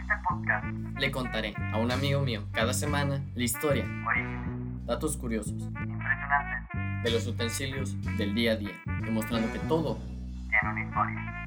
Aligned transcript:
este 0.00 0.14
podcast. 0.28 0.66
Le 0.98 1.10
contaré 1.10 1.54
a 1.72 1.78
un 1.78 1.90
amigo 1.90 2.20
mío 2.20 2.44
cada 2.52 2.72
semana 2.72 3.22
la 3.34 3.44
historia, 3.44 3.84
orígenes. 4.06 4.86
datos 4.86 5.16
curiosos 5.16 5.52
impresionantes. 5.52 7.02
de 7.04 7.10
los 7.10 7.26
utensilios 7.26 7.96
del 8.16 8.34
día 8.34 8.52
a 8.52 8.56
día, 8.56 8.72
demostrando 9.02 9.52
que 9.52 9.58
todo 9.60 9.98
tiene 10.48 10.72
una 10.72 10.84
historia. 10.84 11.45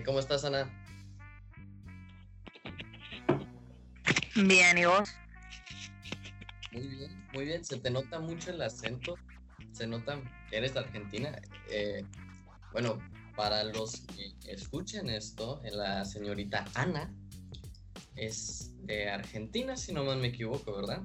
Eh, 0.00 0.02
¿Cómo 0.02 0.18
estás, 0.18 0.44
Ana? 0.44 0.70
Bien, 4.34 4.78
¿y 4.78 4.84
vos? 4.86 5.10
Muy 6.72 6.88
bien, 6.88 7.28
muy 7.34 7.44
bien. 7.44 7.64
Se 7.64 7.76
te 7.76 7.90
nota 7.90 8.18
mucho 8.18 8.50
el 8.50 8.62
acento. 8.62 9.16
Se 9.72 9.86
nota 9.86 10.18
que 10.48 10.56
eres 10.56 10.72
de 10.72 10.80
Argentina. 10.80 11.38
Eh, 11.70 12.02
bueno, 12.72 12.98
para 13.36 13.62
los 13.64 14.00
que 14.06 14.32
escuchen 14.50 15.10
esto, 15.10 15.60
eh, 15.64 15.70
la 15.70 16.04
señorita 16.06 16.64
Ana 16.74 17.14
es 18.16 18.72
de 18.86 19.10
Argentina, 19.10 19.76
si 19.76 19.92
no 19.92 20.04
mal 20.04 20.18
me 20.18 20.28
equivoco, 20.28 20.76
¿verdad? 20.76 21.02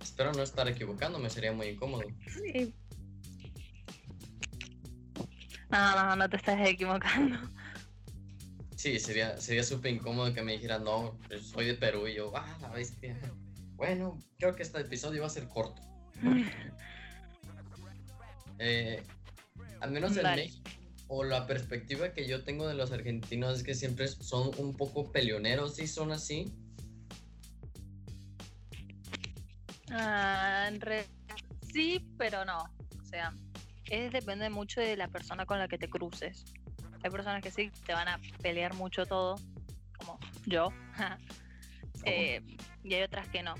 Espero 0.00 0.32
no 0.32 0.42
estar 0.42 0.66
equivocándome, 0.68 1.28
sería 1.28 1.52
muy 1.52 1.68
incómodo. 1.68 2.04
Sí. 2.26 2.74
No, 5.70 5.94
no, 5.94 6.16
no 6.16 6.28
te 6.28 6.36
estás 6.36 6.58
equivocando. 6.66 7.38
Sí, 8.76 8.98
sería 8.98 9.38
sería 9.38 9.62
súper 9.62 9.92
incómodo 9.92 10.32
que 10.32 10.42
me 10.42 10.52
dijeran, 10.52 10.84
no, 10.84 11.18
pues, 11.28 11.46
soy 11.46 11.66
de 11.66 11.74
Perú 11.74 12.08
y 12.08 12.14
yo, 12.14 12.32
ah, 12.34 12.58
la 12.60 12.68
bestia. 12.70 13.16
Bueno, 13.74 14.18
creo 14.38 14.56
que 14.56 14.62
este 14.62 14.80
episodio 14.80 15.20
va 15.20 15.26
a 15.26 15.30
ser 15.30 15.48
corto. 15.48 15.82
Eh, 18.62 19.02
al 19.80 19.90
menos 19.90 20.14
en. 20.18 20.22
México, 20.22 20.70
o 21.08 21.24
la 21.24 21.46
perspectiva 21.46 22.12
que 22.12 22.28
yo 22.28 22.44
tengo 22.44 22.68
de 22.68 22.74
los 22.74 22.92
argentinos 22.92 23.56
es 23.56 23.64
que 23.64 23.74
siempre 23.74 24.06
son 24.06 24.50
un 24.58 24.76
poco 24.76 25.10
peleoneros, 25.10 25.76
¿sí 25.76 25.88
son 25.88 26.12
así? 26.12 26.52
Ah, 29.90 30.68
en 30.68 30.80
Sí, 31.72 32.06
pero 32.16 32.44
no. 32.44 32.62
O 32.62 33.04
sea, 33.04 33.34
es 33.90 34.12
depende 34.12 34.48
mucho 34.48 34.80
de 34.80 34.96
la 34.96 35.08
persona 35.08 35.44
con 35.44 35.58
la 35.58 35.68
que 35.68 35.76
te 35.76 35.90
cruces. 35.90 36.44
Hay 37.02 37.10
personas 37.10 37.42
que 37.42 37.50
sí 37.50 37.70
te 37.84 37.92
van 37.92 38.08
a 38.08 38.20
pelear 38.40 38.74
mucho 38.74 39.04
todo, 39.04 39.36
como 39.98 40.18
yo. 40.46 40.72
Eh, 42.06 42.40
y 42.82 42.94
hay 42.94 43.02
otras 43.02 43.28
que 43.28 43.42
no. 43.42 43.52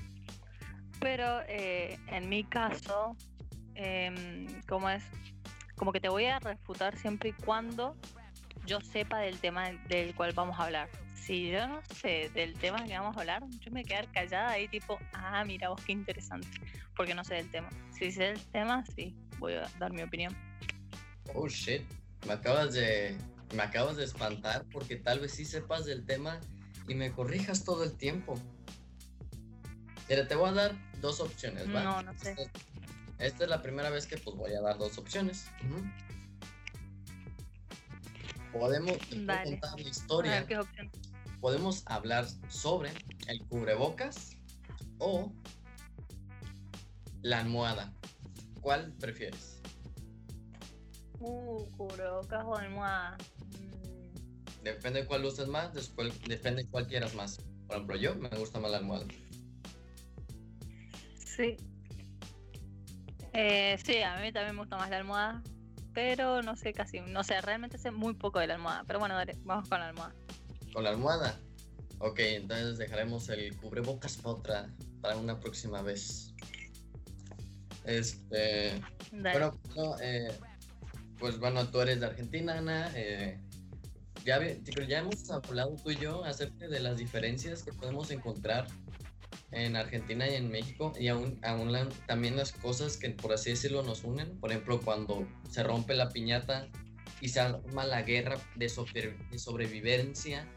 Pero 0.99 1.41
eh, 1.47 1.99
en 2.07 2.27
mi 2.27 2.43
caso, 2.43 3.15
em, 3.75 4.47
como 4.63 4.89
es, 4.89 5.03
como 5.75 5.91
que 5.91 5.99
te 5.99 6.09
voy 6.09 6.25
a 6.25 6.39
refutar 6.39 6.97
siempre 6.97 7.29
y 7.29 7.33
cuando 7.33 7.95
yo 8.65 8.81
sepa 8.81 9.19
del 9.19 9.39
tema 9.39 9.69
del 9.89 10.15
cual 10.15 10.33
vamos 10.33 10.59
a 10.59 10.63
hablar. 10.63 10.89
Si 11.13 11.51
yo 11.51 11.67
no 11.67 11.81
sé 11.95 12.31
del 12.33 12.55
tema 12.55 12.83
que 12.83 12.97
vamos 12.97 13.15
a 13.15 13.19
hablar, 13.19 13.43
yo 13.59 13.71
me 13.71 13.81
voy 13.81 13.81
a 13.81 13.83
quedar 13.83 14.11
callada 14.11 14.49
ahí 14.49 14.67
tipo, 14.67 14.97
ah, 15.13 15.43
mira 15.45 15.69
vos 15.69 15.81
qué 15.85 15.91
interesante, 15.91 16.47
porque 16.95 17.13
no 17.13 17.23
sé 17.23 17.35
del 17.35 17.51
tema. 17.51 17.69
Si 17.91 18.11
sé 18.11 18.23
del 18.23 18.45
tema, 18.47 18.83
sí, 18.95 19.15
voy 19.41 19.53
a 19.53 19.69
dar 19.79 19.91
mi 19.91 20.03
opinión. 20.03 20.33
Oh 21.33 21.47
shit, 21.47 21.81
me 22.25 22.33
acabas 22.33 22.73
de 22.73 23.17
me 23.53 23.63
acabas 23.63 23.97
de 23.97 24.05
espantar 24.05 24.65
porque 24.71 24.95
tal 24.95 25.19
vez 25.19 25.33
sí 25.33 25.43
sepas 25.43 25.83
del 25.85 26.05
tema 26.05 26.39
y 26.87 26.95
me 26.95 27.11
corrijas 27.11 27.65
todo 27.65 27.83
el 27.83 27.97
tiempo. 27.97 28.35
Mira, 30.07 30.27
te 30.27 30.35
voy 30.35 30.49
a 30.49 30.53
dar 30.53 30.75
dos 31.01 31.19
opciones, 31.19 31.67
¿va? 31.67 31.83
No, 31.83 32.01
no 32.03 32.17
sé. 32.17 32.31
Esta, 32.31 32.59
esta 33.19 33.43
es 33.43 33.49
la 33.49 33.61
primera 33.61 33.89
vez 33.89 34.05
que 34.05 34.17
pues 34.17 34.37
voy 34.37 34.53
a 34.53 34.61
dar 34.61 34.77
dos 34.77 34.97
opciones. 34.97 35.47
Podemos 38.53 38.97
te 38.99 39.15
puedo 39.15 39.25
Dale. 39.25 39.51
contar 39.51 39.79
la 39.79 39.89
historia, 39.89 40.43
ver 40.43 40.59
podemos 41.41 41.83
hablar 41.87 42.27
sobre 42.49 42.91
el 43.27 43.43
cubrebocas 43.47 44.37
o 44.99 45.33
la 47.23 47.39
almohada. 47.39 47.91
¿Cuál 48.61 48.93
prefieres? 48.99 49.59
Uh, 51.19 51.65
cubrebocas 51.77 52.43
o 52.45 52.55
almohada. 52.55 53.17
Mm, 53.59 54.63
Depende 54.63 55.01
de 55.01 55.07
cuál 55.07 55.25
uses 55.25 55.47
más, 55.47 55.73
después, 55.73 56.19
depende 56.27 56.63
de 56.63 56.69
cuál 56.69 56.87
quieras 56.87 57.15
más. 57.15 57.37
Por 57.67 57.75
ejemplo, 57.75 57.95
yo 57.97 58.15
me 58.15 58.29
gusta 58.29 58.59
más 58.59 58.71
la 58.71 58.77
almohada. 58.77 59.05
Sí. 61.17 61.57
Eh, 63.33 63.77
sí, 63.83 64.01
a 64.01 64.17
mí 64.19 64.31
también 64.31 64.55
me 64.55 64.61
gusta 64.61 64.77
más 64.77 64.89
la 64.89 64.97
almohada, 64.97 65.41
pero 65.93 66.41
no 66.41 66.55
sé 66.55 66.73
casi, 66.73 66.99
no 66.99 67.23
sé, 67.23 67.39
realmente 67.41 67.77
sé 67.77 67.89
muy 67.91 68.13
poco 68.13 68.39
de 68.39 68.47
la 68.47 68.55
almohada. 68.55 68.83
Pero 68.85 68.99
bueno, 68.99 69.15
dale, 69.15 69.37
vamos 69.43 69.67
con 69.69 69.79
la 69.79 69.87
almohada. 69.87 70.13
¿Con 70.73 70.83
la 70.83 70.89
almohada? 70.91 71.39
Ok, 71.99 72.19
entonces 72.19 72.77
dejaremos 72.77 73.29
el 73.29 73.55
cubrebocas 73.57 74.17
para 74.17 74.35
otra, 74.35 74.69
para 75.01 75.17
una 75.17 75.39
próxima 75.39 75.81
vez. 75.81 76.33
Este, 77.85 78.79
Dale. 79.11 79.31
bueno, 79.39 79.59
no, 79.75 79.99
eh, 80.01 80.29
pues 81.19 81.39
bueno, 81.39 81.67
tú 81.69 81.81
eres 81.81 81.99
de 81.99 82.05
Argentina, 82.07 82.57
Ana. 82.57 82.91
eh, 82.95 83.39
ya, 84.23 84.39
ya 84.87 84.99
hemos 84.99 85.29
hablado 85.31 85.75
tú 85.83 85.91
y 85.91 85.95
yo 85.97 86.23
acerca 86.25 86.67
de 86.67 86.79
las 86.79 86.97
diferencias 86.97 87.63
que 87.63 87.73
podemos 87.73 88.11
encontrar 88.11 88.67
en 89.51 89.75
Argentina 89.75 90.27
y 90.29 90.35
en 90.35 90.49
México 90.49 90.93
y 90.99 91.07
aún, 91.07 91.39
aún 91.43 91.71
la- 91.71 91.89
también 92.07 92.35
las 92.37 92.51
cosas 92.51 92.97
que 92.97 93.09
por 93.09 93.33
así 93.33 93.49
decirlo 93.49 93.81
nos 93.83 94.03
unen. 94.03 94.39
Por 94.39 94.51
ejemplo, 94.51 94.79
cuando 94.79 95.27
se 95.49 95.63
rompe 95.63 95.95
la 95.95 96.09
piñata 96.09 96.67
y 97.19 97.29
se 97.29 97.39
arma 97.39 97.83
la 97.85 98.03
guerra 98.03 98.37
de, 98.55 98.69
sobre- 98.69 99.17
de 99.31 99.39
sobrevivencia 99.39 100.47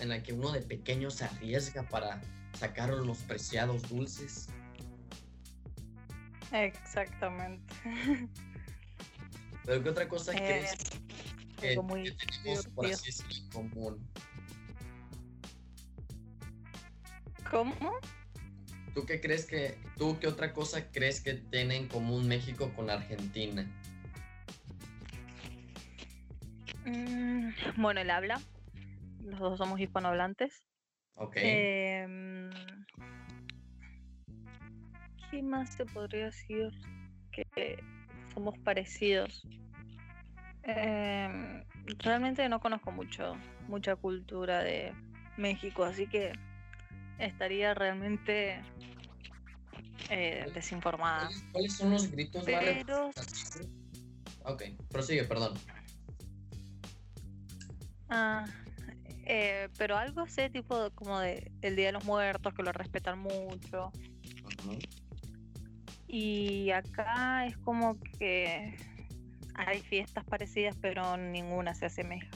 en 0.00 0.10
la 0.10 0.22
que 0.22 0.32
uno 0.34 0.52
de 0.52 0.60
pequeño 0.60 1.10
se 1.10 1.24
arriesga 1.24 1.88
para 1.88 2.20
sacar 2.58 2.90
los 2.90 3.18
preciados 3.18 3.82
dulces. 3.88 4.48
Exactamente. 6.54 7.74
Pero 9.64 9.82
¿qué 9.82 9.88
otra 9.88 10.08
cosa 10.08 10.32
Eh, 10.32 10.36
crees 10.36 10.76
que, 11.60 11.68
algo 11.70 11.82
muy 11.82 12.04
que 12.04 12.12
tenemos, 12.12 12.66
por 12.68 12.86
así 12.86 13.10
en 13.30 13.50
común? 13.50 14.08
¿Cómo? 17.50 17.74
¿Tú 18.94 19.04
qué 19.04 19.20
crees 19.20 19.46
que, 19.46 19.78
tú 19.96 20.18
qué 20.20 20.28
otra 20.28 20.52
cosa 20.52 20.92
crees 20.92 21.20
que 21.20 21.34
tiene 21.34 21.76
en 21.76 21.88
común 21.88 22.28
México 22.28 22.72
con 22.76 22.88
Argentina? 22.88 23.66
Mm, 26.84 27.48
bueno, 27.76 28.00
el 28.00 28.10
habla. 28.10 28.40
Los 29.24 29.40
dos 29.40 29.58
somos 29.58 29.80
hispanohablantes. 29.80 30.62
Ok. 31.14 31.36
Em, 31.36 32.50
¿Qué 35.34 35.42
más 35.42 35.74
se 35.74 35.84
podría 35.84 36.26
decir? 36.26 36.70
Que 37.32 37.82
somos 38.32 38.56
parecidos. 38.60 39.42
Em, 40.62 41.64
realmente 41.98 42.48
no 42.48 42.60
conozco 42.60 42.92
mucho, 42.92 43.34
mucha 43.66 43.96
cultura 43.96 44.62
de 44.62 44.92
México, 45.36 45.82
así 45.82 46.06
que 46.06 46.34
estaría 47.18 47.74
realmente 47.74 48.60
eh, 50.08 50.46
desinformada. 50.54 51.28
¿Cuáles, 51.50 51.76
son 51.76 51.90
los 51.90 52.08
gritos 52.12 52.44
Pero? 52.44 53.10
Ok, 54.44 54.62
prosigue, 54.88 55.24
perdón. 55.24 55.54
Ah, 58.08 58.46
eh, 59.26 59.68
pero 59.78 59.96
algo 59.96 60.28
sé, 60.28 60.48
tipo 60.48 60.90
como 60.94 61.18
de 61.18 61.50
el 61.60 61.74
Día 61.74 61.86
de 61.86 61.92
los 61.92 62.04
Muertos, 62.04 62.54
que 62.54 62.62
lo 62.62 62.70
respetan 62.70 63.18
mucho. 63.18 63.90
Y 66.16 66.70
acá 66.70 67.44
es 67.44 67.56
como 67.56 67.98
que 68.20 68.76
hay 69.56 69.80
fiestas 69.80 70.22
parecidas, 70.22 70.76
pero 70.80 71.16
ninguna 71.16 71.74
se 71.74 71.86
asemeja. 71.86 72.28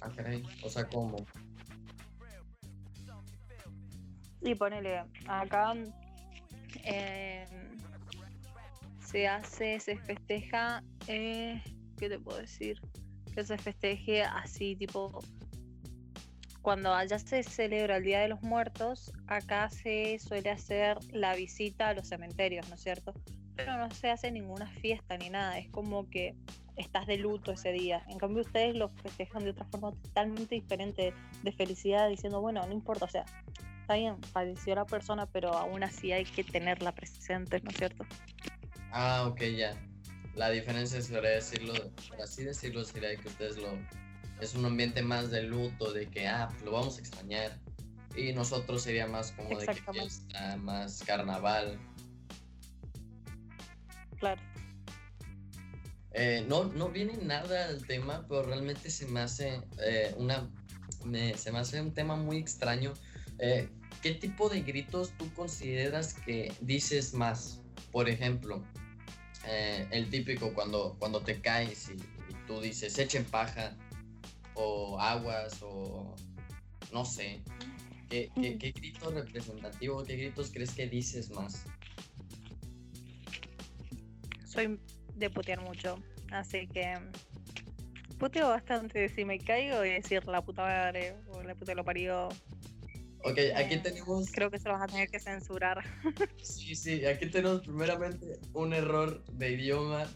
Ah, 0.00 0.08
caray. 0.16 0.42
O 0.64 0.70
sea, 0.70 0.88
¿cómo? 0.88 1.26
Y 4.40 4.54
ponele, 4.54 5.04
acá 5.28 5.74
eh, 6.84 7.44
se 9.04 9.28
hace, 9.28 9.78
se 9.78 9.98
festeja, 9.98 10.82
eh, 11.08 11.62
¿qué 11.98 12.08
te 12.08 12.18
puedo 12.18 12.38
decir? 12.38 12.80
Que 13.34 13.44
se 13.44 13.58
festeje 13.58 14.22
así, 14.22 14.76
tipo, 14.76 15.22
cuando 16.62 16.94
allá 16.94 17.18
se 17.18 17.42
celebra 17.42 17.96
el 17.98 18.04
Día 18.04 18.20
de 18.20 18.28
los 18.28 18.42
Muertos, 18.42 19.12
acá 19.26 19.68
se 19.68 20.18
suele 20.18 20.50
hacer 20.50 20.98
la 21.12 21.34
visita 21.34 21.88
a 21.88 21.94
los 21.94 22.08
cementerios, 22.08 22.68
¿no 22.68 22.76
es 22.76 22.82
cierto? 22.82 23.14
pero 23.56 23.76
no 23.76 23.90
se 23.90 24.10
hace 24.10 24.30
ninguna 24.30 24.66
fiesta 24.80 25.16
ni 25.16 25.30
nada. 25.30 25.58
Es 25.58 25.68
como 25.70 26.08
que 26.08 26.34
estás 26.76 27.06
de 27.06 27.18
luto 27.18 27.52
ese 27.52 27.72
día. 27.72 28.02
En 28.08 28.18
cambio, 28.18 28.42
ustedes 28.42 28.74
lo 28.74 28.88
festejan 29.02 29.44
de 29.44 29.50
otra 29.50 29.64
forma 29.66 29.92
totalmente 29.92 30.54
diferente, 30.54 31.14
de 31.42 31.52
felicidad, 31.52 32.08
diciendo, 32.08 32.40
bueno, 32.40 32.64
no 32.66 32.72
importa, 32.72 33.04
o 33.04 33.08
sea, 33.08 33.24
está 33.80 33.94
bien, 33.94 34.22
falleció 34.32 34.74
la 34.74 34.86
persona, 34.86 35.26
pero 35.26 35.52
aún 35.52 35.82
así 35.82 36.12
hay 36.12 36.24
que 36.24 36.44
tenerla 36.44 36.92
presente, 36.92 37.60
¿no 37.60 37.70
es 37.70 37.76
cierto? 37.76 38.06
Ah, 38.90 39.26
ok, 39.26 39.42
ya. 39.56 39.74
La 40.34 40.50
diferencia 40.50 40.98
decirlo, 40.98 41.74
por 42.08 42.22
así 42.22 42.44
decirlo, 42.44 42.84
sería 42.84 43.14
que 43.16 43.28
ustedes 43.28 43.58
lo. 43.58 43.78
Es 44.40 44.54
un 44.54 44.64
ambiente 44.64 45.02
más 45.02 45.30
de 45.30 45.42
luto, 45.44 45.92
de 45.92 46.08
que, 46.08 46.26
ah, 46.26 46.48
pues 46.50 46.62
lo 46.62 46.72
vamos 46.72 46.96
a 46.96 47.00
extrañar. 47.00 47.58
Y 48.16 48.32
nosotros 48.32 48.82
sería 48.82 49.06
más 49.06 49.32
como 49.32 49.58
de 49.58 49.66
que 49.66 49.74
fiesta, 49.92 50.56
más 50.56 51.02
carnaval. 51.04 51.78
Claro. 54.18 54.40
Eh, 56.14 56.44
no, 56.48 56.64
no 56.64 56.90
viene 56.90 57.16
nada 57.16 57.68
al 57.68 57.86
tema, 57.86 58.26
pero 58.28 58.42
realmente 58.42 58.90
se 58.90 59.06
me 59.06 59.20
hace 59.20 59.62
eh, 59.84 60.14
una. 60.18 60.48
me- 61.04 61.36
se 61.38 61.50
me 61.52 61.58
hace 61.58 61.80
un 61.80 61.94
tema 61.94 62.16
muy 62.16 62.36
extraño. 62.38 62.92
Eh, 63.38 63.68
¿Qué 64.02 64.12
tipo 64.14 64.48
de 64.48 64.62
gritos 64.62 65.12
tú 65.16 65.32
consideras 65.32 66.14
que 66.14 66.52
dices 66.60 67.14
más? 67.14 67.60
Por 67.92 68.08
ejemplo, 68.08 68.62
eh, 69.46 69.86
el 69.90 70.10
típico 70.10 70.52
cuando, 70.52 70.96
cuando 70.98 71.20
te 71.22 71.40
caes 71.40 71.88
y, 71.88 71.92
y 71.94 72.34
tú 72.46 72.60
dices 72.60 72.98
echen 72.98 73.24
paja, 73.24 73.74
o 74.54 74.98
aguas, 75.00 75.58
o 75.62 76.14
no 76.92 77.04
sé. 77.04 77.42
¿Qué, 78.08 78.30
qué, 78.34 78.58
qué 78.58 78.72
grito 78.72 79.10
representativo, 79.10 80.02
qué 80.04 80.16
gritos 80.16 80.50
crees 80.52 80.74
que 80.74 80.86
dices 80.86 81.30
más? 81.30 81.64
Soy 84.46 84.78
de 85.16 85.30
putear 85.30 85.60
mucho, 85.62 85.98
así 86.30 86.66
que 86.68 86.98
puteo 88.18 88.48
bastante. 88.48 89.08
Si 89.08 89.24
me 89.24 89.38
caigo 89.38 89.84
y 89.84 89.90
decir 89.90 90.26
la 90.26 90.42
puta 90.42 90.62
madre 90.62 91.14
o 91.28 91.42
la 91.42 91.54
puta 91.54 91.74
lo 91.74 91.84
parió, 91.84 92.28
Ok, 93.24 93.38
aquí 93.54 93.74
Eh, 93.74 93.80
tenemos. 93.82 94.30
creo 94.32 94.50
que 94.50 94.58
se 94.58 94.68
los 94.68 94.78
vas 94.80 94.88
a 94.90 94.92
tener 94.92 95.08
que 95.08 95.20
censurar. 95.20 95.78
Sí, 96.42 96.74
sí, 96.74 97.06
aquí 97.06 97.26
tenemos 97.30 97.60
primeramente 97.62 98.40
un 98.52 98.72
error 98.74 99.24
de 99.32 99.52
idioma. 99.52 100.10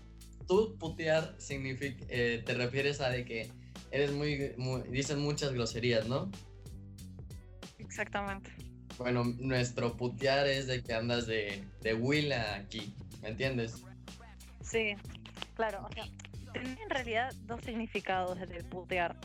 Tú 0.49 0.77
putear 0.77 1.37
significa, 1.39 2.05
eh, 2.09 2.43
te 2.45 2.55
refieres 2.55 3.01
a 3.01 3.09
de 3.09 3.25
que 3.25 3.49
eres 3.97 4.13
muy, 4.13 4.53
muy, 4.57 4.83
dices 4.83 5.17
muchas 5.17 5.53
groserías, 5.53 6.07
¿no? 6.07 6.31
Exactamente. 7.79 8.51
Bueno, 8.99 9.25
nuestro 9.39 9.97
putear 9.97 10.47
es 10.47 10.67
de 10.67 10.83
que 10.83 10.93
andas 10.93 11.27
de, 11.27 11.65
de 11.83 11.95
huila 11.95 12.57
aquí, 12.57 12.95
¿me 13.23 13.31
entiendes? 13.31 13.83
Sí, 14.63 14.95
claro, 15.55 15.87
o 15.89 15.93
sea, 15.93 16.05
tenés 16.53 16.79
en 16.79 16.91
realidad 16.91 17.35
dos 17.47 17.63
significados 17.63 18.39
del 18.39 18.65
putear. 18.65 19.17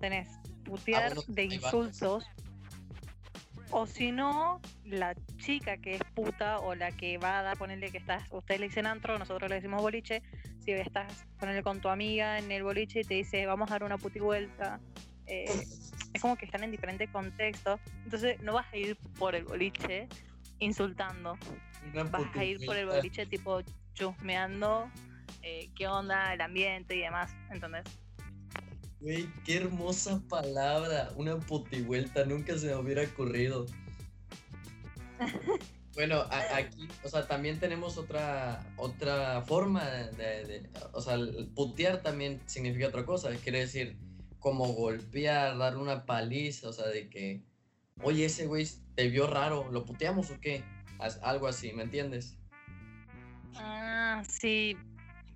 Tenés 0.00 0.28
putear 0.64 1.14
bueno, 1.14 1.22
de 1.28 1.44
insultos, 1.44 2.24
o 3.70 3.86
si 3.86 4.10
no, 4.10 4.60
la 4.84 5.14
chica 5.38 5.76
que 5.76 5.94
es 5.94 6.02
puta 6.14 6.58
o 6.58 6.74
la 6.74 6.90
que 6.92 7.18
va 7.18 7.38
a 7.38 7.42
dar, 7.42 7.58
ponerle 7.58 7.90
que 7.90 7.98
estás, 7.98 8.24
ustedes 8.30 8.60
le 8.60 8.68
dicen 8.68 8.86
antro, 8.86 9.18
nosotros 9.18 9.48
le 9.48 9.56
decimos 9.56 9.80
boliche, 9.80 10.22
estás 10.78 11.26
ponerle 11.38 11.62
con 11.62 11.80
tu 11.80 11.88
amiga 11.88 12.38
en 12.38 12.50
el 12.52 12.62
boliche 12.62 13.00
y 13.00 13.04
te 13.04 13.14
dice 13.14 13.46
vamos 13.46 13.70
a 13.70 13.74
dar 13.74 13.84
una 13.84 13.98
puti 13.98 14.20
vuelta, 14.20 14.80
eh, 15.26 15.46
es 16.12 16.20
como 16.20 16.36
que 16.36 16.44
están 16.44 16.64
en 16.64 16.70
diferentes 16.70 17.08
contextos, 17.10 17.80
entonces 18.04 18.40
no 18.42 18.54
vas 18.54 18.66
a 18.72 18.76
ir 18.76 18.96
por 19.18 19.34
el 19.34 19.44
boliche 19.44 20.08
insultando, 20.58 21.38
Una 21.92 22.04
vas 22.04 22.36
a 22.36 22.44
ir 22.44 22.64
por 22.64 22.76
el 22.76 22.86
boliche 22.86 23.26
tipo 23.26 23.60
chusmeando 23.94 24.90
eh, 25.42 25.70
qué 25.74 25.86
onda 25.86 26.34
el 26.34 26.40
ambiente 26.40 26.96
y 26.96 27.00
demás, 27.00 27.34
¿entendés? 27.50 27.84
Güey, 29.00 29.28
qué 29.44 29.56
hermosa 29.56 30.20
palabra, 30.28 31.10
una 31.16 31.38
putivuelta, 31.38 32.24
nunca 32.26 32.58
se 32.58 32.66
me 32.66 32.74
hubiera 32.74 33.02
ocurrido. 33.02 33.66
Bueno, 35.94 36.20
a- 36.30 36.56
aquí, 36.56 36.88
o 37.02 37.08
sea, 37.08 37.26
también 37.26 37.58
tenemos 37.58 37.98
otra, 37.98 38.64
otra 38.76 39.42
forma 39.42 39.84
de, 39.84 40.68
o 40.92 41.00
sea, 41.00 41.18
putear 41.54 42.00
también 42.02 42.40
significa 42.46 42.88
otra 42.88 43.04
cosa, 43.04 43.30
quiere 43.42 43.60
decir 43.60 43.96
como 44.38 44.66
golpear, 44.68 45.58
darle 45.58 45.80
una 45.80 46.06
paliza, 46.06 46.68
o 46.68 46.72
sea, 46.72 46.86
de 46.86 47.08
que, 47.10 47.42
oye, 48.02 48.24
ese 48.26 48.46
güey 48.46 48.66
te 48.94 49.08
vio 49.08 49.26
raro, 49.26 49.68
¿lo 49.70 49.84
puteamos 49.84 50.30
o 50.30 50.40
qué? 50.40 50.62
Algo 51.22 51.48
así, 51.48 51.72
¿me 51.72 51.82
entiendes? 51.82 52.38
Ah, 53.56 54.22
sí, 54.28 54.76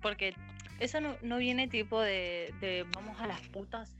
porque 0.01 0.35
eso 0.79 1.01
no, 1.01 1.17
no 1.21 1.37
viene 1.37 1.67
tipo 1.67 1.99
de 1.99 2.85
vamos 2.95 3.19
a 3.19 3.27
las 3.27 3.41
putas, 3.49 3.91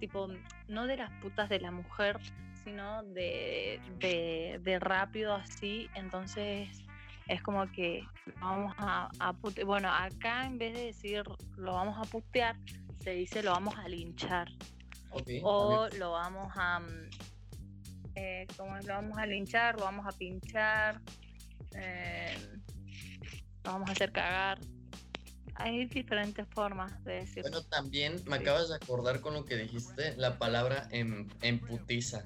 tipo, 0.00 0.28
no 0.68 0.86
de 0.86 0.96
las 0.96 1.10
putas 1.22 1.48
de 1.48 1.60
la 1.60 1.70
mujer, 1.70 2.18
sino 2.64 3.02
de, 3.04 3.80
de, 3.98 4.60
de 4.62 4.78
rápido 4.78 5.34
así, 5.34 5.88
entonces 5.94 6.68
es 7.28 7.42
como 7.42 7.70
que 7.72 8.02
vamos 8.40 8.74
a, 8.78 9.08
a 9.20 9.32
pute- 9.32 9.64
bueno, 9.64 9.88
acá 9.92 10.46
en 10.46 10.58
vez 10.58 10.74
de 10.74 10.84
decir 10.86 11.22
lo 11.56 11.74
vamos 11.74 11.96
a 11.98 12.10
putear, 12.10 12.56
se 13.02 13.10
dice 13.12 13.42
lo 13.42 13.52
vamos 13.52 13.74
a 13.76 13.88
linchar. 13.88 14.48
Ok. 15.10 15.28
O 15.42 15.88
lo 15.98 16.12
vamos 16.12 16.52
a. 16.56 16.80
mm, 16.80 17.10
Eh, 18.16 18.46
¿Cómo 18.56 18.76
es? 18.76 18.84
Lo 18.86 18.94
vamos 18.94 19.16
a 19.18 19.26
linchar, 19.26 19.76
lo 19.78 19.84
vamos 19.84 20.04
a 20.06 20.10
pinchar, 20.16 21.00
eh, 21.74 22.34
lo 23.64 23.72
vamos 23.72 23.88
a 23.88 23.92
hacer 23.92 24.10
cagar. 24.12 24.58
Hay 25.54 25.86
diferentes 25.86 26.46
formas 26.50 27.02
de 27.04 27.12
decir. 27.20 27.42
Bueno, 27.42 27.62
también 27.62 28.16
me 28.26 28.36
acabas 28.36 28.68
de 28.68 28.74
acordar 28.76 29.20
con 29.20 29.34
lo 29.34 29.44
que 29.44 29.56
dijiste, 29.56 30.16
la 30.16 30.38
palabra 30.38 30.88
en, 30.90 31.28
emputiza. 31.42 32.24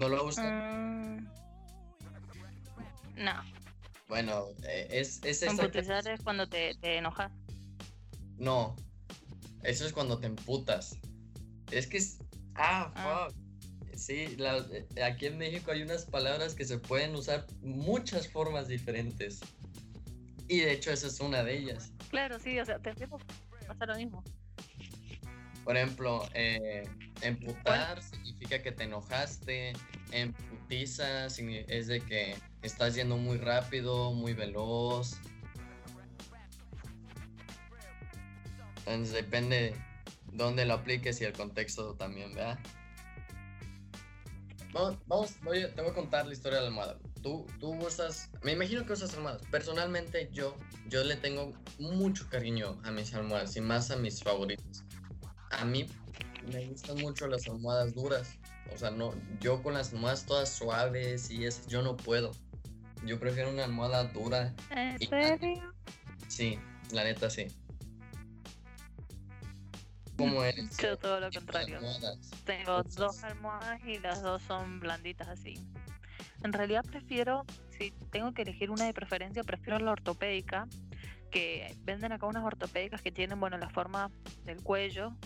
¿No 0.00 0.08
lo 0.08 0.24
usas? 0.24 0.46
Mm, 0.46 1.26
no, 3.22 3.32
Bueno, 4.08 4.46
eh, 4.66 4.88
es, 4.90 5.20
es 5.24 5.42
emputizar 5.42 6.08
es 6.08 6.22
cuando 6.22 6.48
te, 6.48 6.74
te 6.76 6.96
enojas. 6.96 7.30
No, 8.38 8.74
eso 9.62 9.84
es 9.84 9.92
cuando 9.92 10.18
te 10.18 10.26
emputas. 10.26 10.96
Es 11.70 11.86
que 11.86 11.98
es... 11.98 12.18
Ah, 12.54 12.90
Ah. 12.94 13.28
fuck. 13.28 13.36
Sí, 13.94 14.36
la- 14.38 14.66
eh, 14.72 14.86
aquí 15.04 15.26
en 15.26 15.36
México 15.36 15.70
hay 15.70 15.82
unas 15.82 16.06
palabras 16.06 16.54
que 16.54 16.64
se 16.64 16.78
pueden 16.78 17.14
usar 17.14 17.46
muchas 17.60 18.26
formas 18.26 18.68
diferentes. 18.68 19.40
Y 20.48 20.60
de 20.60 20.72
hecho 20.72 20.90
esa 20.92 21.08
es 21.08 21.20
una 21.20 21.42
de 21.44 21.58
ellas. 21.58 21.92
Claro, 22.08 22.38
sí, 22.38 22.58
o 22.58 22.64
sea, 22.64 22.78
te 22.78 22.94
pasa 23.66 23.84
lo 23.86 23.96
mismo. 23.96 24.24
Por 25.64 25.76
ejemplo, 25.76 26.28
eh, 26.34 26.84
emputar 27.22 28.02
significa 28.02 28.62
que 28.62 28.72
te 28.72 28.84
enojaste. 28.84 29.72
Emputiza 30.10 31.26
signi- 31.28 31.64
es 31.68 31.86
de 31.86 32.00
que 32.00 32.34
estás 32.62 32.94
yendo 32.94 33.16
muy 33.16 33.38
rápido, 33.38 34.12
muy 34.12 34.32
veloz. 34.32 35.16
Entonces 38.86 39.12
depende 39.14 39.74
dónde 40.32 40.64
lo 40.64 40.74
apliques 40.74 41.20
y 41.20 41.24
el 41.24 41.32
contexto 41.32 41.94
también, 41.94 42.34
¿verdad? 42.34 42.58
Vamos, 44.72 44.98
vamos 45.06 45.40
voy 45.42 45.62
a- 45.62 45.74
te 45.74 45.80
voy 45.82 45.90
a 45.90 45.94
contar 45.94 46.26
la 46.26 46.32
historia 46.32 46.58
de 46.58 46.62
la 46.62 46.68
almohada. 46.68 46.96
Tú, 47.22 47.46
tú 47.58 47.74
usas, 47.74 48.30
me 48.42 48.52
imagino 48.52 48.86
que 48.86 48.92
usas 48.92 49.12
almohadas. 49.14 49.42
Personalmente 49.50 50.28
yo, 50.32 50.56
yo 50.88 51.04
le 51.04 51.16
tengo 51.16 51.52
mucho 51.78 52.28
cariño 52.30 52.80
a 52.84 52.90
mis 52.90 53.12
almohadas 53.14 53.54
y 53.56 53.60
más 53.60 53.90
a 53.90 53.96
mis 53.96 54.22
favoritas. 54.22 54.84
A 55.50 55.64
mí 55.64 55.86
me 56.52 56.66
gustan 56.66 56.98
mucho 56.98 57.26
las 57.26 57.46
almohadas 57.46 57.94
duras. 57.94 58.38
O 58.72 58.78
sea, 58.78 58.90
no, 58.90 59.14
yo 59.40 59.62
con 59.62 59.74
las 59.74 59.92
almohadas 59.92 60.26
todas 60.26 60.48
suaves 60.48 61.30
y 61.30 61.44
es, 61.44 61.66
yo 61.66 61.82
no 61.82 61.96
puedo. 61.96 62.32
Yo 63.04 63.18
prefiero 63.18 63.50
una 63.50 63.64
almohada 63.64 64.04
dura. 64.04 64.54
¿En 64.70 64.98
serio? 64.98 65.72
Sí, 66.28 66.58
la 66.92 67.04
neta 67.04 67.30
sí. 67.30 67.46
¿Cómo 70.16 70.44
eres? 70.44 70.76
Yo 70.76 70.98
todo 70.98 71.18
lo 71.18 71.30
contrario. 71.30 71.78
almohadas? 71.78 72.30
Tengo 72.44 72.82
dos 72.82 73.24
almohadas 73.24 73.80
y 73.86 73.98
las 73.98 74.22
dos 74.22 74.42
son 74.42 74.78
blanditas 74.78 75.28
así. 75.28 75.58
En 76.42 76.52
realidad 76.52 76.84
prefiero, 76.84 77.44
si 77.78 77.90
tengo 78.10 78.32
que 78.32 78.42
elegir 78.42 78.70
una 78.70 78.84
de 78.84 78.92
preferencia, 78.94 79.42
prefiero 79.42 79.78
la 79.78 79.92
ortopédica, 79.92 80.68
que 81.30 81.74
venden 81.84 82.12
acá 82.12 82.26
unas 82.26 82.44
ortopédicas 82.44 83.02
que 83.02 83.12
tienen, 83.12 83.40
bueno, 83.40 83.56
la 83.56 83.70
forma 83.70 84.10
del 84.44 84.62
cuello. 84.62 85.16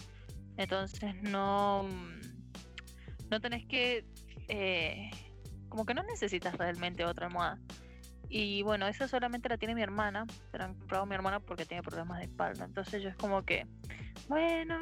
Entonces 0.57 1.15
no, 1.23 1.85
mm, 1.85 3.31
no 3.31 3.41
tenés 3.41 3.67
que, 3.67 4.07
eh, 4.49 5.11
como 5.69 5.85
que 5.85 5.95
no 5.95 6.03
necesitas 6.03 6.57
realmente 6.57 7.05
otra 7.05 7.27
almohada. 7.27 7.59
Y 8.29 8.63
bueno, 8.63 8.87
esa 8.87 9.07
solamente 9.07 9.49
la 9.49 9.59
tiene 9.59 9.75
mi 9.75 9.83
hermana, 9.83 10.27
se 10.51 10.59
la 10.59 10.65
han 10.65 10.75
comprado 10.75 11.07
mi 11.07 11.15
hermana 11.15 11.41
porque 11.41 11.67
tiene 11.67 11.83
problemas 11.83 12.19
de 12.19 12.25
espalda. 12.25 12.65
Entonces 12.65 13.03
yo 13.03 13.09
es 13.09 13.17
como 13.17 13.43
que, 13.43 13.67
bueno, 14.29 14.79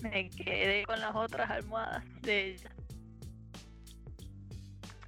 me 0.00 0.30
quedé 0.30 0.84
con 0.84 1.00
las 1.00 1.14
otras 1.14 1.50
almohadas 1.50 2.04
de 2.22 2.52
ella. 2.52 2.70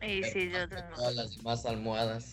Y 0.01 0.23
sí, 0.25 0.51
yo 0.51 0.69
tengo. 0.69 0.95
Todas 0.95 1.15
las 1.15 1.37
demás 1.37 1.67
almohadas. 1.67 2.33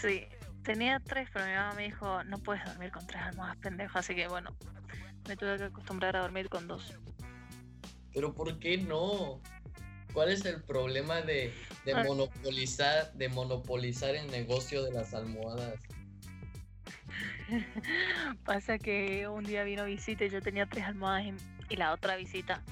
Sí, 0.00 0.26
tenía 0.62 1.00
tres, 1.00 1.28
pero 1.32 1.46
mi 1.46 1.52
mamá 1.52 1.74
me 1.74 1.84
dijo, 1.84 2.22
no 2.24 2.38
puedes 2.38 2.64
dormir 2.64 2.90
con 2.90 3.06
tres 3.06 3.22
almohadas, 3.22 3.56
pendejo. 3.58 3.98
Así 3.98 4.14
que 4.14 4.28
bueno, 4.28 4.50
me 5.28 5.36
tuve 5.36 5.56
que 5.58 5.64
acostumbrar 5.64 6.16
a 6.16 6.20
dormir 6.20 6.48
con 6.48 6.66
dos. 6.68 6.94
Pero 8.12 8.34
¿por 8.34 8.58
qué 8.58 8.78
no? 8.78 9.40
¿Cuál 10.12 10.30
es 10.30 10.44
el 10.46 10.62
problema 10.62 11.20
de, 11.20 11.52
de 11.84 11.92
Ah. 11.92 12.02
monopolizar, 12.04 13.12
de 13.12 13.28
monopolizar 13.28 14.14
el 14.14 14.30
negocio 14.30 14.82
de 14.82 14.92
las 14.92 15.12
almohadas? 15.12 15.74
Pasa 18.44 18.78
que 18.78 19.28
un 19.28 19.44
día 19.44 19.64
vino 19.64 19.84
visita 19.84 20.24
y 20.24 20.30
yo 20.30 20.40
tenía 20.40 20.66
tres 20.66 20.84
almohadas 20.84 21.24
y, 21.26 21.34
y 21.74 21.76
la 21.76 21.92
otra 21.92 22.16
visita 22.16 22.62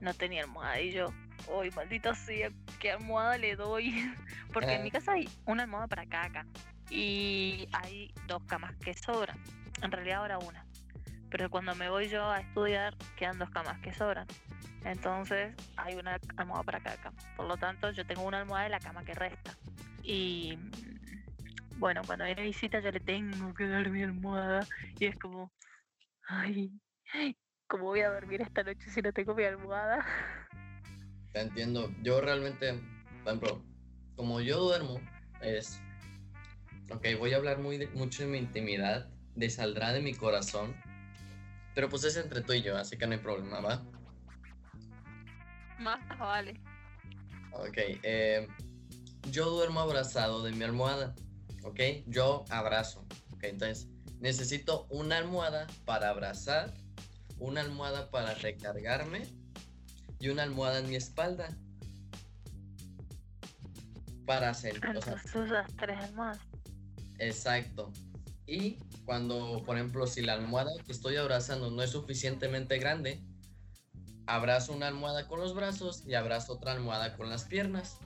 no 0.00 0.14
tenía 0.14 0.42
almohada. 0.44 0.80
Y 0.80 0.92
yo, 0.92 1.12
uy, 1.48 1.70
maldita 1.72 2.14
sea, 2.14 2.50
¿qué 2.78 2.92
almohada 2.92 3.36
le 3.38 3.56
doy? 3.56 3.92
Porque 4.52 4.74
en 4.74 4.82
mi 4.82 4.88
Ah. 4.90 4.92
casa 4.92 5.12
hay 5.12 5.28
una 5.46 5.64
almohada 5.64 5.88
para 5.88 6.06
cada 6.06 6.30
cama 6.30 6.50
y 6.90 7.66
hay 7.72 8.12
dos 8.28 8.42
camas 8.44 8.76
que 8.76 8.94
sobran. 8.94 9.38
En 9.82 9.90
realidad 9.90 10.18
ahora 10.18 10.38
una. 10.38 10.64
Pero 11.30 11.50
cuando 11.50 11.74
me 11.74 11.88
voy 11.88 12.08
yo 12.08 12.30
a 12.30 12.40
estudiar, 12.40 12.96
quedan 13.16 13.38
dos 13.38 13.50
camas 13.50 13.78
que 13.80 13.92
sobran. 13.92 14.26
Entonces 14.84 15.54
hay 15.76 15.94
una 15.96 16.18
almohada 16.36 16.62
para 16.62 16.80
cada 16.80 16.96
cama. 16.98 17.16
Por 17.36 17.46
lo 17.46 17.56
tanto, 17.56 17.90
yo 17.90 18.06
tengo 18.06 18.22
una 18.22 18.40
almohada 18.40 18.64
de 18.64 18.70
la 18.70 18.80
cama 18.80 19.04
que 19.04 19.14
resta. 19.14 19.56
Y 20.02 20.56
mm, 20.56 21.78
bueno, 21.78 22.02
cuando 22.06 22.24
viene 22.26 22.42
visita 22.42 22.80
yo 22.80 22.90
le 22.90 23.00
tengo 23.00 23.54
que 23.54 23.66
dar 23.66 23.90
mi 23.90 24.02
almohada. 24.02 24.66
Y 24.98 25.06
es 25.06 25.16
como, 25.16 25.52
ay, 26.28 26.70
¿cómo 27.66 27.84
voy 27.84 28.00
a 28.00 28.10
dormir 28.10 28.42
esta 28.42 28.62
noche 28.62 28.90
si 28.90 29.00
no 29.00 29.12
tengo 29.12 29.34
mi 29.34 29.44
almohada? 29.44 30.04
Entiendo. 31.34 31.92
Yo 32.02 32.20
realmente, 32.20 32.74
por 33.24 33.32
ejemplo, 33.32 33.64
como 34.16 34.40
yo 34.40 34.60
duermo, 34.60 35.00
es. 35.40 35.80
Ok, 36.90 37.06
voy 37.18 37.32
a 37.32 37.36
hablar 37.36 37.58
muy 37.58 37.86
mucho 37.88 38.22
de 38.22 38.28
mi 38.28 38.38
intimidad, 38.38 39.08
de 39.34 39.50
saldrá 39.50 39.92
de 39.92 40.00
mi 40.00 40.14
corazón. 40.14 40.76
Pero 41.74 41.88
pues 41.88 42.04
es 42.04 42.16
entre 42.16 42.40
tú 42.42 42.52
y 42.52 42.62
yo, 42.62 42.76
así 42.76 42.96
que 42.96 43.06
no 43.06 43.14
hay 43.14 43.18
problema, 43.18 43.60
¿va? 43.60 43.82
Más 45.78 46.18
vale. 46.18 46.60
Ok, 47.52 47.76
eh, 47.76 48.46
yo 49.30 49.50
duermo 49.50 49.80
abrazado 49.80 50.42
de 50.42 50.52
mi 50.52 50.64
almohada, 50.64 51.14
¿ok? 51.64 51.80
Yo 52.06 52.44
abrazo, 52.50 53.04
¿ok? 53.32 53.44
Entonces, 53.44 53.88
necesito 54.20 54.86
una 54.90 55.18
almohada 55.18 55.66
para 55.84 56.10
abrazar, 56.10 56.74
una 57.38 57.60
almohada 57.60 58.10
para 58.10 58.34
recargarme 58.34 59.26
y 60.20 60.28
una 60.28 60.44
almohada 60.44 60.78
en 60.78 60.88
mi 60.88 60.96
espalda. 60.96 61.48
Para 64.26 64.52
o 64.52 64.54
sea, 64.54 64.70
Entonces 64.70 65.34
usas 65.34 65.70
tres 65.76 65.98
almohadas. 66.02 66.40
exacto. 67.18 67.92
Y 68.46 68.78
cuando, 69.04 69.62
por 69.64 69.76
ejemplo, 69.76 70.06
si 70.06 70.22
la 70.22 70.34
almohada 70.34 70.70
que 70.84 70.92
estoy 70.92 71.16
abrazando 71.16 71.70
no 71.70 71.82
es 71.82 71.90
suficientemente 71.90 72.78
grande, 72.78 73.22
abrazo 74.26 74.72
una 74.72 74.88
almohada 74.88 75.26
con 75.28 75.40
los 75.40 75.54
brazos 75.54 76.04
y 76.06 76.14
abrazo 76.14 76.54
otra 76.54 76.72
almohada 76.72 77.16
con 77.16 77.28
las 77.30 77.44
piernas. 77.44 77.98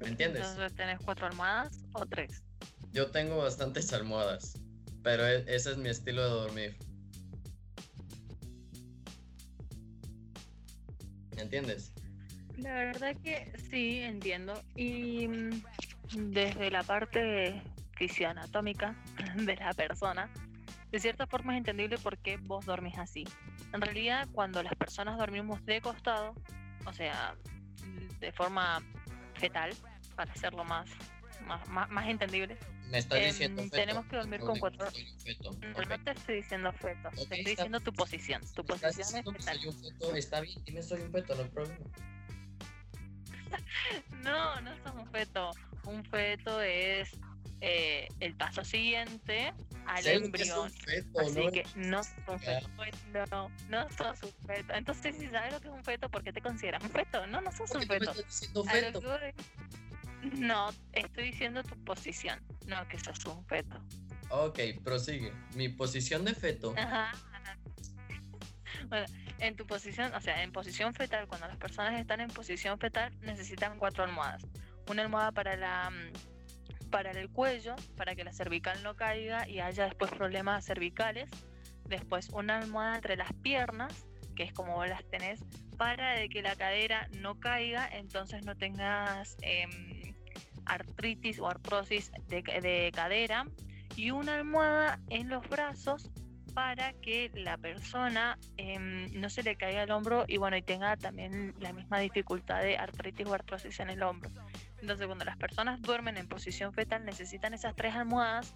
¿Me 0.00 0.08
entiendes? 0.08 0.46
Entonces 0.46 0.74
tenés 0.76 0.98
cuatro 1.04 1.26
almohadas 1.26 1.80
o 1.92 2.06
tres. 2.06 2.42
Yo 2.92 3.10
tengo 3.10 3.38
bastantes 3.38 3.92
almohadas, 3.92 4.54
pero 5.02 5.26
e- 5.26 5.44
ese 5.46 5.72
es 5.72 5.76
mi 5.76 5.88
estilo 5.88 6.22
de 6.22 6.30
dormir. 6.30 6.76
¿Me 11.36 11.42
entiendes? 11.42 11.92
La 12.56 12.74
verdad 12.74 13.14
que 13.22 13.52
sí, 13.70 14.00
entiendo. 14.00 14.60
Y 14.74 15.28
mm, 15.28 15.62
desde 16.12 16.70
la 16.70 16.82
parte 16.82 17.62
fisioanatómica 17.96 18.94
de 19.36 19.56
la 19.56 19.72
persona, 19.74 20.30
de 20.90 21.00
cierta 21.00 21.26
forma 21.26 21.52
es 21.54 21.58
entendible 21.58 21.98
por 21.98 22.16
qué 22.18 22.36
vos 22.38 22.64
dormís 22.64 22.96
así. 22.98 23.24
En 23.72 23.80
realidad, 23.80 24.26
cuando 24.32 24.62
las 24.62 24.74
personas 24.74 25.18
dormimos 25.18 25.64
de 25.66 25.80
costado, 25.80 26.34
o 26.86 26.92
sea, 26.92 27.34
de 28.20 28.32
forma 28.32 28.80
fetal, 29.34 29.74
para 30.16 30.32
hacerlo 30.32 30.64
más, 30.64 30.88
más, 31.46 31.68
más, 31.68 31.88
más 31.90 32.08
entendible, 32.08 32.56
Me 32.90 32.98
estás 32.98 33.18
Em, 33.18 33.26
diciendo 33.26 33.62
feto. 33.64 33.76
tenemos 33.76 34.06
que 34.06 34.16
dormir 34.16 34.40
con 34.40 34.58
cuatro- 34.58 34.90
feto, 35.22 35.50
no, 35.60 35.70
ok. 35.78 35.86
no 35.90 36.04
te 36.04 36.10
estoy 36.12 36.36
diciendo 36.36 36.72
feto, 36.72 37.10
te 37.10 37.20
estoy 37.22 37.38
está- 37.40 37.50
diciendo 37.50 37.80
tu 37.80 37.92
posición. 37.92 38.40
Tu 38.54 38.64
Me 38.64 38.74
estás 38.74 38.96
posición 38.96 39.26
es 39.26 39.36
fetal. 39.44 39.58
soy 39.58 39.68
un 39.68 39.74
feto, 39.74 40.14
está 40.16 40.40
bien, 40.40 40.64
dime 40.64 40.82
soy 40.82 41.02
un 41.02 41.12
feto, 41.12 41.34
no 41.34 41.42
hay 41.42 41.48
problema. 41.50 41.78
No, 44.22 44.60
no 44.62 44.76
sos 44.82 44.94
un 44.94 45.06
feto. 45.10 45.50
Un 45.84 46.04
feto 46.04 46.60
es 46.60 47.10
eh, 47.60 48.08
el 48.20 48.34
paso 48.36 48.64
siguiente 48.64 49.52
al 49.86 50.06
embrión. 50.06 50.70
feto, 50.70 51.20
Así 51.20 51.44
¿no? 51.44 51.50
que 51.50 51.64
no 51.76 52.02
sos 52.04 52.14
un 52.28 52.38
feto. 52.40 52.68
No, 53.30 53.50
no 53.68 53.90
sos 53.90 54.22
un 54.22 54.46
feto. 54.46 54.74
Entonces, 54.74 55.16
si 55.18 55.28
sabes 55.28 55.52
lo 55.52 55.60
que 55.60 55.68
es 55.68 55.74
un 55.74 55.84
feto, 55.84 56.08
¿por 56.10 56.22
qué 56.22 56.32
te 56.32 56.40
consideras 56.40 56.82
un 56.82 56.90
feto? 56.90 57.26
No, 57.26 57.40
no 57.40 57.50
sos 57.52 57.70
¿Por 57.70 57.78
un 57.78 57.86
feto. 57.86 58.12
que 58.14 59.34
No, 60.34 60.70
estoy 60.92 61.24
diciendo 61.24 61.62
tu 61.62 61.74
posición, 61.84 62.40
no 62.66 62.86
que 62.88 62.98
sos 62.98 63.24
un 63.26 63.44
feto. 63.46 63.80
Ok, 64.30 64.58
prosigue. 64.84 65.32
Mi 65.54 65.68
posición 65.68 66.24
de 66.24 66.34
feto. 66.34 66.74
Ajá. 66.76 67.12
Bueno, 68.88 69.06
en 69.38 69.56
tu 69.56 69.66
posición, 69.66 70.14
o 70.14 70.20
sea, 70.20 70.42
en 70.42 70.52
posición 70.52 70.94
fetal, 70.94 71.26
cuando 71.26 71.46
las 71.48 71.56
personas 71.56 71.98
están 71.98 72.20
en 72.20 72.28
posición 72.28 72.78
fetal, 72.78 73.12
necesitan 73.20 73.78
cuatro 73.78 74.04
almohadas. 74.04 74.44
Una 74.88 75.02
almohada 75.02 75.32
para 75.32 75.56
la 75.56 75.90
mm, 75.90 76.12
para 76.90 77.10
el 77.10 77.30
cuello, 77.30 77.76
para 77.96 78.14
que 78.14 78.24
la 78.24 78.32
cervical 78.32 78.82
no 78.82 78.96
caiga 78.96 79.48
y 79.48 79.60
haya 79.60 79.84
después 79.84 80.10
problemas 80.10 80.64
cervicales. 80.64 81.30
Después 81.84 82.28
una 82.30 82.58
almohada 82.58 82.96
entre 82.96 83.16
las 83.16 83.32
piernas, 83.34 84.06
que 84.34 84.44
es 84.44 84.52
como 84.52 84.74
vos 84.74 84.88
las 84.88 85.04
tenés, 85.10 85.44
para 85.76 86.12
de 86.12 86.28
que 86.28 86.42
la 86.42 86.56
cadera 86.56 87.08
no 87.12 87.38
caiga, 87.38 87.88
entonces 87.90 88.44
no 88.44 88.56
tengas 88.56 89.36
em, 89.42 90.14
artritis 90.66 91.38
o 91.40 91.48
artrosis 91.48 92.10
de, 92.28 92.42
de 92.42 92.90
cadera. 92.94 93.46
Y 93.96 94.10
una 94.10 94.36
almohada 94.36 95.00
en 95.08 95.28
los 95.28 95.48
brazos 95.48 96.10
para 96.54 96.92
que 96.94 97.30
la 97.34 97.56
persona 97.56 98.38
em, 98.56 99.12
no 99.20 99.30
se 99.30 99.42
le 99.42 99.56
caiga 99.56 99.82
el 99.82 99.90
hombro 99.90 100.24
y 100.26 100.38
bueno, 100.38 100.56
y 100.56 100.62
tenga 100.62 100.96
también 100.96 101.54
la 101.60 101.72
misma 101.72 102.00
dificultad 102.00 102.62
de 102.62 102.76
artritis 102.76 103.26
o 103.26 103.34
artrosis 103.34 103.80
en 103.80 103.90
el 103.90 104.02
hombro. 104.02 104.30
Entonces, 104.80 105.06
cuando 105.06 105.24
las 105.24 105.36
personas 105.36 105.80
duermen 105.82 106.16
en 106.16 106.28
posición 106.28 106.72
fetal, 106.72 107.04
necesitan 107.04 107.54
esas 107.54 107.74
tres 107.74 107.94
almohadas 107.94 108.54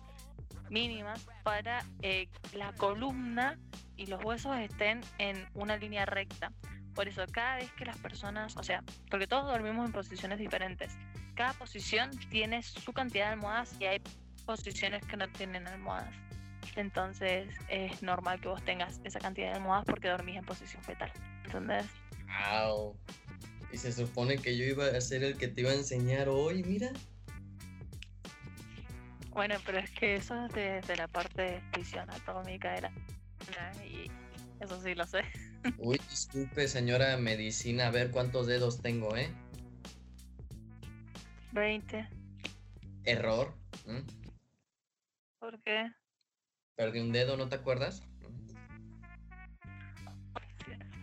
mínimas 0.70 1.26
para 1.42 1.84
eh, 2.00 2.28
la 2.54 2.72
columna 2.72 3.58
y 3.96 4.06
los 4.06 4.24
huesos 4.24 4.56
estén 4.58 5.00
en 5.18 5.46
una 5.54 5.76
línea 5.76 6.06
recta. 6.06 6.52
Por 6.94 7.08
eso, 7.08 7.24
cada 7.30 7.56
vez 7.56 7.72
que 7.72 7.84
las 7.84 7.98
personas, 7.98 8.56
o 8.56 8.62
sea, 8.62 8.82
porque 9.10 9.26
todos 9.26 9.46
dormimos 9.46 9.86
en 9.86 9.92
posiciones 9.92 10.38
diferentes, 10.38 10.96
cada 11.34 11.52
posición 11.54 12.10
tiene 12.30 12.62
su 12.62 12.92
cantidad 12.92 13.26
de 13.26 13.32
almohadas 13.32 13.74
y 13.80 13.86
hay 13.86 14.02
posiciones 14.44 15.04
que 15.06 15.16
no 15.16 15.28
tienen 15.28 15.66
almohadas. 15.66 16.14
Entonces 16.76 17.54
es 17.68 18.02
normal 18.02 18.40
que 18.40 18.48
vos 18.48 18.62
tengas 18.64 19.00
esa 19.04 19.18
cantidad 19.18 19.50
de 19.50 19.56
almohadas 19.56 19.84
porque 19.84 20.08
dormís 20.08 20.36
en 20.36 20.44
posición 20.44 20.82
fetal. 20.82 21.12
¿Entendés? 21.44 21.86
Au. 22.50 22.96
Y 23.72 23.78
se 23.78 23.92
supone 23.92 24.38
que 24.38 24.56
yo 24.56 24.64
iba 24.64 24.86
a 24.86 25.00
ser 25.00 25.24
el 25.24 25.36
que 25.36 25.48
te 25.48 25.62
iba 25.62 25.70
a 25.70 25.74
enseñar 25.74 26.28
hoy, 26.28 26.62
mira. 26.62 26.92
Bueno, 29.30 29.54
pero 29.64 29.78
es 29.78 29.90
que 29.92 30.16
eso 30.16 30.44
es 30.44 30.52
desde 30.52 30.96
la 30.96 31.08
parte 31.08 31.62
fisioanatómica 31.72 32.74
de 32.74 32.82
la 32.82 32.92
y 33.84 34.10
eso 34.60 34.80
sí 34.80 34.94
lo 34.94 35.06
sé. 35.06 35.22
Uy, 35.78 35.98
disculpe, 36.10 36.68
señora 36.68 37.16
medicina, 37.16 37.86
a 37.86 37.90
ver 37.90 38.10
cuántos 38.10 38.46
dedos 38.46 38.82
tengo, 38.82 39.16
¿eh? 39.16 39.30
20. 41.52 42.08
Error. 43.04 43.54
¿Por 45.38 45.60
qué? 45.62 45.90
Perdí 46.76 47.00
un 47.00 47.12
dedo, 47.12 47.36
¿no 47.36 47.48
te 47.48 47.56
acuerdas? 47.56 48.02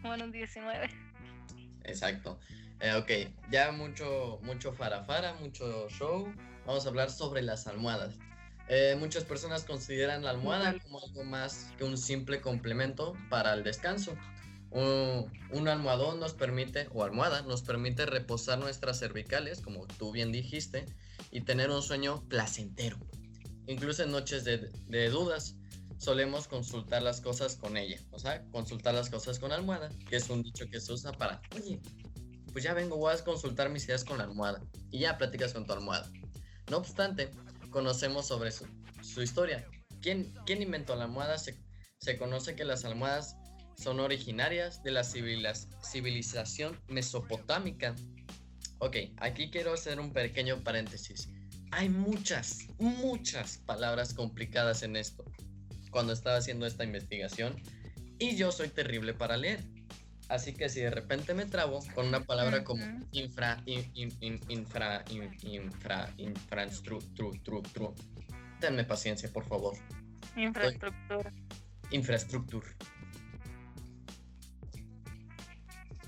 Bueno, 0.02 0.26
un 0.26 0.32
19. 0.32 0.90
Exacto. 1.90 2.40
Eh, 2.80 2.94
ok, 2.94 3.52
ya 3.52 3.72
mucho, 3.72 4.40
mucho 4.44 4.72
farafara, 4.72 5.34
mucho 5.34 5.90
show. 5.90 6.32
Vamos 6.66 6.86
a 6.86 6.90
hablar 6.90 7.12
sobre 7.12 7.42
las 7.42 7.68
almohadas. 7.68 8.16
Eh, 8.70 8.96
muchas 9.00 9.24
personas 9.24 9.64
consideran 9.64 10.24
la 10.24 10.30
almohada 10.30 10.78
como 10.80 11.02
algo 11.04 11.24
más 11.24 11.74
que 11.78 11.84
un 11.84 11.98
simple 11.98 12.40
complemento 12.40 13.18
para 13.30 13.54
el 13.54 13.64
descanso. 13.64 14.16
Un, 14.70 15.32
un 15.52 15.68
almohadón 15.68 16.20
nos 16.20 16.34
permite, 16.34 16.88
o 16.94 17.04
almohada, 17.04 17.42
nos 17.42 17.64
permite 17.64 18.06
reposar 18.06 18.60
nuestras 18.60 19.00
cervicales, 19.00 19.62
como 19.62 19.88
tú 19.88 20.12
bien 20.12 20.32
dijiste, 20.32 20.86
y 21.32 21.42
tener 21.42 21.72
un 21.72 21.82
sueño 21.82 22.24
placentero. 22.30 22.98
Incluso 23.66 24.04
en 24.04 24.12
noches 24.12 24.44
de, 24.44 24.70
de 24.88 25.10
dudas, 25.10 25.56
solemos 26.00 26.48
consultar 26.48 27.04
las 27.04 27.22
cosas 27.22 27.56
con 27.56 27.78
ella. 27.78 28.00
O 28.12 28.18
sea, 28.18 28.44
consultar 28.52 28.96
las 28.96 29.10
cosas 29.10 29.38
con 29.38 29.52
almohada, 29.52 29.90
que 30.10 30.16
es 30.16 30.30
un 30.30 30.42
dicho 30.42 30.66
que 30.72 30.80
se 30.80 30.92
usa 30.94 31.12
para, 31.12 31.42
oye, 31.56 31.80
pues 32.52 32.64
ya 32.64 32.74
vengo, 32.74 32.98
voy 32.98 33.14
a 33.14 33.24
consultar 33.24 33.70
mis 33.70 33.86
ideas 33.86 34.04
con 34.04 34.18
la 34.18 34.24
almohada. 34.24 34.62
Y 34.90 35.00
ya 35.00 35.18
platicas 35.18 35.54
con 35.54 35.68
tu 35.68 35.74
almohada. 35.74 36.10
No 36.72 36.78
obstante, 36.78 37.30
conocemos 37.70 38.28
sobre 38.28 38.52
su, 38.52 38.66
su 39.04 39.22
historia. 39.22 39.68
¿Quién, 40.02 40.34
¿Quién 40.46 40.62
inventó 40.62 40.96
la 40.96 41.04
almohada? 41.04 41.38
Se, 41.38 41.60
se 42.00 42.18
conoce 42.18 42.56
que 42.56 42.64
las 42.66 42.86
almohadas 42.86 43.36
son 43.78 44.00
originarias 44.00 44.82
de 44.84 44.92
la 44.92 45.02
civiliz- 45.04 45.68
civilización 45.84 46.80
mesopotámica. 46.88 47.96
Ok, 48.80 48.96
aquí 49.18 49.50
quiero 49.52 49.74
hacer 49.74 50.00
un 50.00 50.14
pequeño 50.14 50.64
paréntesis. 50.64 51.30
Hay 51.72 51.90
muchas, 51.90 52.60
muchas 52.80 53.58
palabras 53.60 54.14
complicadas 54.14 54.82
en 54.84 54.96
esto. 54.96 55.24
Cuando 55.90 56.14
estaba 56.14 56.38
haciendo 56.38 56.66
esta 56.66 56.84
investigación, 56.84 57.56
y 58.20 58.36
yo 58.36 58.52
soy 58.52 58.70
terrible 58.70 59.14
para 59.14 59.38
leer. 59.38 59.64
Así 60.28 60.54
que 60.54 60.70
si 60.70 60.82
de 60.82 60.92
repente 60.92 61.34
me 61.34 61.46
trabo 61.46 61.80
con 61.96 62.08
una 62.08 62.24
palabra 62.24 62.64
como 62.64 62.84
infra, 63.12 63.62
in- 63.66 63.90
in- 63.96 64.18
in- 64.22 64.40
infra, 64.50 65.04
in- 65.10 65.32
infra, 65.42 66.14
infraestructura, 66.18 67.40
tenme 68.60 68.84
paciencia, 68.84 69.32
por 69.34 69.46
favor. 69.48 69.76
Infraestructura. 70.36 71.34
Infraestructura. 71.90 72.68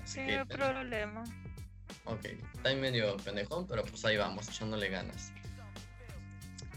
Así 0.04 0.20
Sí, 0.20 0.26
que, 0.26 0.32
no 0.36 0.40
hay 0.42 0.46
problema. 0.46 1.24
ok, 2.04 2.24
está 2.54 2.74
medio 2.74 3.16
pendejón, 3.16 3.66
pero 3.66 3.82
pues 3.84 4.04
ahí 4.04 4.16
vamos, 4.16 4.48
echándole 4.48 4.88
ganas. 4.88 5.32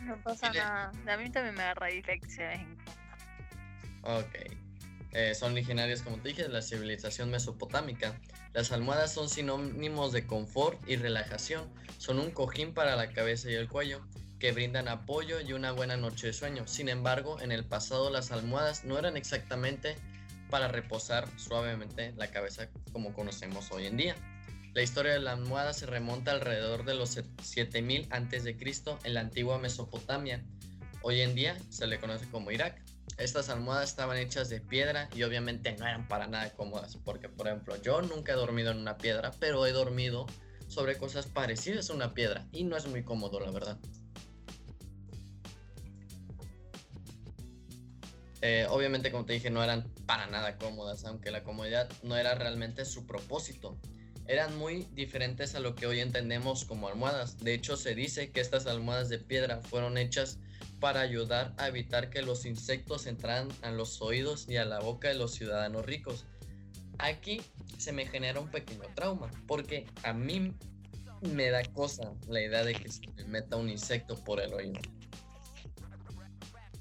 No 0.05 0.17
pasa 0.17 0.51
nada. 0.51 0.91
A 1.07 1.17
mí 1.17 1.29
también 1.29 1.55
me 1.55 1.63
agarra 1.63 1.87
dislexia. 1.87 2.65
Ok. 4.03 4.35
Eh, 5.11 5.33
son 5.33 5.53
originarias, 5.53 6.01
como 6.01 6.17
te 6.17 6.29
dije, 6.29 6.43
de 6.43 6.49
la 6.49 6.61
civilización 6.61 7.31
mesopotámica. 7.31 8.19
Las 8.53 8.71
almohadas 8.71 9.13
son 9.13 9.29
sinónimos 9.29 10.11
de 10.11 10.27
confort 10.27 10.77
y 10.87 10.97
relajación. 10.97 11.69
Son 11.97 12.19
un 12.19 12.31
cojín 12.31 12.73
para 12.73 12.95
la 12.95 13.11
cabeza 13.13 13.49
y 13.49 13.53
el 13.53 13.67
cuello, 13.67 14.05
que 14.39 14.51
brindan 14.51 14.87
apoyo 14.87 15.39
y 15.39 15.53
una 15.53 15.71
buena 15.71 15.97
noche 15.97 16.27
de 16.27 16.33
sueño. 16.33 16.67
Sin 16.67 16.89
embargo, 16.89 17.39
en 17.41 17.51
el 17.51 17.63
pasado 17.63 18.09
las 18.09 18.31
almohadas 18.31 18.83
no 18.83 18.99
eran 18.99 19.17
exactamente 19.17 19.95
para 20.49 20.67
reposar 20.67 21.27
suavemente 21.37 22.13
la 22.17 22.27
cabeza 22.27 22.69
como 22.91 23.13
conocemos 23.13 23.71
hoy 23.71 23.87
en 23.87 23.97
día. 23.97 24.15
La 24.75 24.81
historia 24.81 25.13
de 25.13 25.21
la 25.21 25.31
almohada 25.31 25.71
se 25.71 25.85
remonta 25.85 26.31
alrededor 26.31 26.83
de 26.83 26.95
los 26.95 27.17
7000 27.41 28.09
a.C. 28.11 28.57
en 29.05 29.13
la 29.13 29.21
antigua 29.21 29.57
Mesopotamia. 29.57 30.43
Hoy 31.01 31.21
en 31.21 31.33
día 31.33 31.57
se 31.69 31.87
le 31.87 31.97
conoce 31.97 32.29
como 32.29 32.51
Irak. 32.51 32.83
Estas 33.17 33.47
almohadas 33.47 33.91
estaban 33.91 34.17
hechas 34.17 34.49
de 34.49 34.59
piedra 34.59 35.07
y 35.15 35.23
obviamente 35.23 35.73
no 35.77 35.87
eran 35.87 36.09
para 36.09 36.27
nada 36.27 36.49
cómodas, 36.49 36.97
porque 37.05 37.29
por 37.29 37.47
ejemplo 37.47 37.81
yo 37.81 38.01
nunca 38.01 38.33
he 38.33 38.35
dormido 38.35 38.71
en 38.71 38.79
una 38.79 38.97
piedra, 38.97 39.31
pero 39.39 39.65
he 39.65 39.71
dormido 39.71 40.25
sobre 40.67 40.97
cosas 40.97 41.25
parecidas 41.27 41.89
a 41.89 41.93
una 41.93 42.13
piedra 42.13 42.45
y 42.51 42.65
no 42.65 42.75
es 42.75 42.85
muy 42.85 43.01
cómodo, 43.01 43.39
la 43.39 43.51
verdad. 43.51 43.77
Eh, 48.41 48.67
obviamente, 48.69 49.09
como 49.09 49.23
te 49.23 49.31
dije, 49.31 49.49
no 49.49 49.63
eran 49.63 49.89
para 50.05 50.27
nada 50.27 50.57
cómodas, 50.57 51.05
aunque 51.05 51.31
la 51.31 51.45
comodidad 51.45 51.89
no 52.03 52.17
era 52.17 52.35
realmente 52.35 52.83
su 52.83 53.07
propósito. 53.07 53.79
Eran 54.27 54.57
muy 54.57 54.87
diferentes 54.93 55.53
a 55.53 55.59
lo 55.59 55.75
que 55.75 55.85
hoy 55.85 55.99
entendemos 55.99 56.65
como 56.65 56.87
almohadas. 56.87 57.37
De 57.37 57.53
hecho, 57.53 57.77
se 57.77 57.93
dice 57.93 58.31
que 58.31 58.41
estas 58.41 58.65
almohadas 58.65 59.09
de 59.09 59.19
piedra 59.19 59.61
fueron 59.61 59.97
hechas 59.97 60.39
para 60.79 61.01
ayudar 61.01 61.53
a 61.57 61.67
evitar 61.67 62.09
que 62.09 62.21
los 62.21 62.45
insectos 62.45 63.05
entraran 63.05 63.49
a 63.61 63.71
los 63.71 64.01
oídos 64.01 64.49
y 64.49 64.57
a 64.57 64.65
la 64.65 64.79
boca 64.79 65.09
de 65.09 65.15
los 65.15 65.33
ciudadanos 65.33 65.85
ricos. 65.85 66.25
Aquí 66.97 67.41
se 67.77 67.91
me 67.91 68.07
genera 68.07 68.39
un 68.39 68.49
pequeño 68.49 68.83
trauma, 68.95 69.29
porque 69.47 69.85
a 70.03 70.13
mí 70.13 70.53
me 71.21 71.49
da 71.49 71.63
cosa 71.73 72.13
la 72.27 72.41
idea 72.41 72.63
de 72.63 72.73
que 72.73 72.89
se 72.89 73.07
me 73.15 73.25
meta 73.25 73.57
un 73.57 73.69
insecto 73.69 74.15
por 74.23 74.41
el 74.41 74.53
oído. 74.53 74.79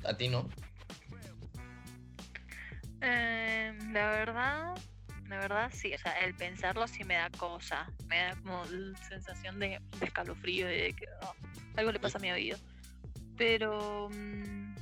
A 0.05 0.17
ti 0.17 0.29
no. 0.29 0.49
Eh, 3.01 3.77
la 3.93 4.11
verdad, 4.11 4.75
la 5.29 5.39
verdad 5.39 5.71
sí, 5.73 5.95
o 5.95 5.99
sea, 5.99 6.13
el 6.21 6.35
pensarlo 6.35 6.87
sí 6.87 7.05
me 7.05 7.15
da 7.15 7.31
cosa, 7.31 7.91
me 8.07 8.19
da 8.19 8.37
como 8.37 8.65
sensación 9.09 9.59
de, 9.59 9.81
de 9.99 10.07
escalofrío, 10.07 10.67
de 10.67 10.95
que 10.95 11.07
oh, 11.23 11.35
algo 11.77 11.93
le 11.93 12.01
pasa 12.01 12.19
a 12.19 12.21
mi 12.21 12.31
oído. 12.31 12.59
Pero 13.37 14.11
mm, 14.11 14.75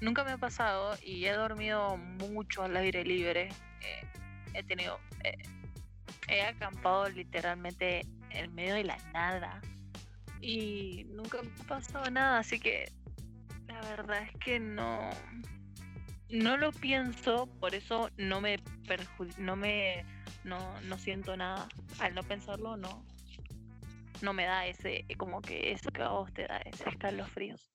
nunca 0.00 0.24
me 0.24 0.32
ha 0.32 0.38
pasado 0.38 0.96
y 1.02 1.24
he 1.24 1.32
dormido 1.32 1.96
mucho 1.96 2.62
al 2.62 2.76
aire 2.76 3.04
libre. 3.04 3.48
eh, 3.82 4.06
he 4.54 4.62
tenido, 4.64 4.98
eh, 5.24 5.38
he 6.28 6.42
acampado 6.42 7.08
literalmente 7.08 8.04
en 8.30 8.54
medio 8.54 8.74
de 8.74 8.84
la 8.84 8.98
nada 9.12 9.60
y 10.40 11.04
nunca 11.10 11.40
me 11.42 11.48
ha 11.48 11.66
pasado 11.66 12.10
nada, 12.10 12.38
así 12.38 12.58
que 12.58 12.90
la 13.66 13.80
verdad 13.82 14.22
es 14.22 14.30
que 14.38 14.60
no, 14.60 15.10
no 16.30 16.56
lo 16.56 16.72
pienso, 16.72 17.46
por 17.60 17.74
eso 17.74 18.10
no 18.16 18.40
me 18.40 18.58
no 19.38 19.56
me 19.56 20.04
no, 20.44 20.80
no 20.82 20.98
siento 20.98 21.36
nada. 21.36 21.68
Al 21.98 22.14
no 22.14 22.22
pensarlo 22.22 22.76
no 22.76 23.04
no 24.22 24.32
me 24.32 24.44
da 24.44 24.66
ese 24.66 25.04
como 25.16 25.40
que 25.40 25.72
eso 25.72 25.90
que 25.90 26.02
a 26.02 26.08
vos 26.08 26.32
te 26.32 26.46
da 26.46 26.58
ese 26.58 26.88
escalofríos. 26.88 27.70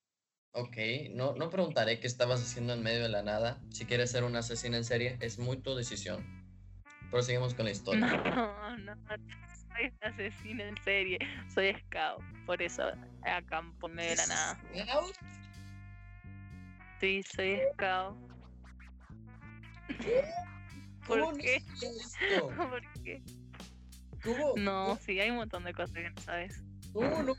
Ok, 0.56 0.78
no, 1.12 1.34
no 1.34 1.50
preguntaré 1.50 2.00
qué 2.00 2.06
estabas 2.06 2.42
haciendo 2.42 2.74
en 2.74 2.84
medio 2.84 3.02
de 3.02 3.10
la 3.10 3.24
nada. 3.24 3.60
Si 3.72 3.86
quieres 3.86 4.12
ser 4.12 4.24
una 4.24 4.40
asesina 4.40 4.78
en 4.78 4.84
serie, 4.84 5.18
es 5.20 5.40
muy 5.40 5.58
tu 5.58 5.74
decisión. 5.74 6.24
Proseguimos 7.10 7.56
con 7.56 7.66
la 7.66 7.72
historia. 7.72 8.02
No, 8.06 8.78
no, 8.78 8.96
soy 9.74 9.92
asesina 10.02 10.66
en 10.66 10.84
serie, 10.84 11.18
soy 11.52 11.74
scout, 11.74 12.24
por 12.46 12.62
eso 12.62 12.84
acampo 13.24 13.88
en 13.88 13.96
medio 13.96 14.12
de 14.12 14.16
la 14.18 14.28
nada. 14.28 14.62
Scout? 14.76 15.16
Sí, 17.00 17.24
soy 17.24 17.60
scout. 17.74 18.16
¿Cómo 21.08 21.26
¿Por 21.26 21.38
no 21.38 21.44
qué? 21.44 21.56
esto? 21.58 22.48
¿Por 22.58 22.82
qué? 23.04 23.22
¿Cómo, 24.24 24.54
No, 24.58 24.98
sí, 25.06 25.20
hay 25.20 25.30
un 25.32 25.38
montón 25.38 25.64
de 25.66 25.74
cosas 25.74 25.94
que 25.94 26.10
no 26.10 26.22
sabes. 26.22 26.64
cómo 26.94 27.24
no? 27.24 27.34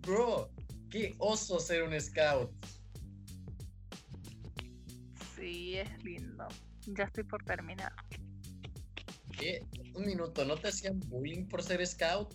Bro, 0.00 0.50
qué 0.90 1.14
oso 1.18 1.58
ser 1.60 1.82
un 1.82 1.98
scout. 2.00 2.50
Sí, 5.36 5.76
es 5.76 6.04
lindo. 6.04 6.46
Ya 6.86 7.04
estoy 7.04 7.24
por 7.24 7.44
terminar. 7.44 7.92
¿Qué? 9.38 9.66
Un 9.94 10.06
minuto, 10.06 10.44
¿no 10.44 10.56
te 10.56 10.68
hacían 10.68 11.00
bullying 11.00 11.46
por 11.46 11.62
ser 11.62 11.84
scout? 11.86 12.32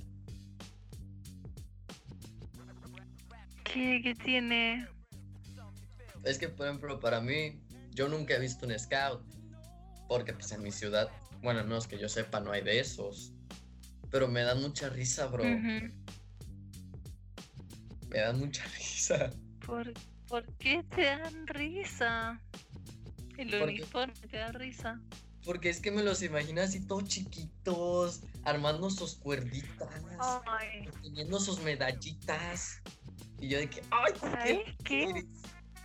¿Qué, 3.64 4.02
qué 4.04 4.14
tiene? 4.16 4.88
Es 6.24 6.38
que, 6.38 6.50
por 6.50 6.68
ejemplo, 6.68 7.00
para 7.00 7.22
mí, 7.22 7.62
yo 7.98 8.08
nunca 8.08 8.36
he 8.36 8.40
visto 8.40 8.68
un 8.68 8.78
scout. 8.78 9.24
Porque, 10.08 10.32
pues, 10.32 10.52
en 10.52 10.62
mi 10.62 10.72
ciudad, 10.72 11.10
bueno, 11.42 11.64
no 11.64 11.78
es 11.78 11.88
que 11.88 11.98
yo 11.98 12.08
sepa, 12.08 12.40
no 12.40 12.52
hay 12.52 12.62
de 12.62 12.80
esos. 12.80 13.34
Pero 14.12 14.28
me 14.28 14.44
dan 14.44 14.62
mucha 14.62 14.88
risa, 14.90 15.26
bro. 15.26 15.44
Me 15.44 15.92
dan 18.20 18.40
mucha 18.40 18.64
risa. 18.78 19.32
¿Por, 19.66 19.92
por 20.28 20.46
qué 20.60 20.84
te 20.96 21.06
dan 21.06 21.48
risa? 21.48 22.40
El 23.38 23.54
uniforme 23.62 24.14
te 24.30 24.38
da 24.38 24.52
risa. 24.52 25.02
Porque 25.44 25.70
es 25.70 25.82
que 25.82 25.92
me 25.92 26.04
los 26.04 26.22
imagino 26.22 26.62
así 26.62 26.86
todos 26.86 27.06
chiquitos, 27.06 28.22
armando 28.44 28.90
sus 28.90 29.16
cuerditas, 29.16 29.90
Ay, 30.46 30.90
teniendo 31.02 31.40
sus 31.40 31.62
medallitas. 31.62 32.82
Y 33.40 33.50
yo 33.50 33.58
de 33.58 33.70
que, 33.70 33.82
¡ay! 33.92 34.14
¿sabes 34.20 34.76
qué? 34.84 35.04
eres?". 35.04 35.26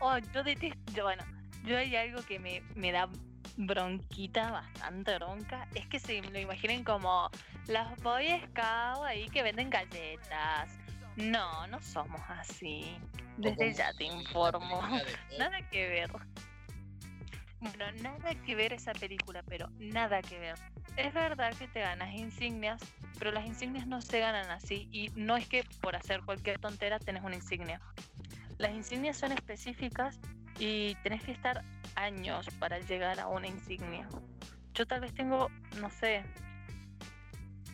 Oh, 0.01 0.18
yo 0.18 0.42
detesto, 0.42 0.92
yo, 0.94 1.05
bueno, 1.05 1.22
yo 1.64 1.77
hay 1.77 1.94
algo 1.96 2.22
que 2.22 2.38
me, 2.38 2.62
me 2.75 2.92
da 2.92 3.09
bronquita, 3.57 4.51
bastante 4.51 5.14
bronca, 5.16 5.68
es 5.75 5.87
que 5.87 6.01
se 6.01 6.20
lo 6.22 6.38
imaginen 6.38 6.85
como 6.85 7.31
las 7.66 7.96
Boy 8.03 8.29
Scout 8.46 9.05
ahí 9.05 9.29
que 9.29 9.42
venden 9.42 9.70
galletas. 9.70 10.79
No, 11.16 11.66
no 11.66 11.83
somos 11.83 12.20
así. 12.29 12.96
Desde 13.37 13.72
ya 13.72 13.92
te 13.94 14.05
informo. 14.05 14.81
Nada 15.38 15.68
que 15.68 15.88
ver. 15.88 16.11
Bueno, 17.61 17.92
nada 18.03 18.35
que 18.44 18.57
ver 18.57 18.72
esa 18.72 18.92
película, 18.92 19.44
pero 19.44 19.68
nada 19.79 20.20
que 20.20 20.37
ver. 20.37 20.57
Es 20.96 21.14
verdad 21.14 21.55
que 21.55 21.68
te 21.68 21.79
ganas 21.79 22.12
insignias, 22.12 22.83
pero 23.20 23.31
las 23.31 23.46
insignias 23.46 23.87
no 23.87 24.01
se 24.01 24.18
ganan 24.18 24.51
así 24.51 24.88
y 24.90 25.12
no 25.14 25.37
es 25.37 25.46
que 25.46 25.62
por 25.81 25.94
hacer 25.94 26.22
cualquier 26.22 26.59
tontera 26.59 26.98
tenés 26.98 27.22
una 27.22 27.37
insignia. 27.37 27.81
Las 28.59 28.72
insignias 28.72 29.16
son 29.16 29.31
específicas 29.31 30.18
y 30.59 30.95
tenés 31.03 31.23
que 31.23 31.33
estar 31.33 31.65
años 31.95 32.47
para 32.59 32.79
llegar 32.81 33.21
a 33.21 33.29
una 33.29 33.47
insignia. 33.47 34.09
Yo 34.75 34.87
tal 34.87 35.01
vez 35.01 35.12
tengo, 35.15 35.51
no 35.81 35.91
sé, 35.91 36.25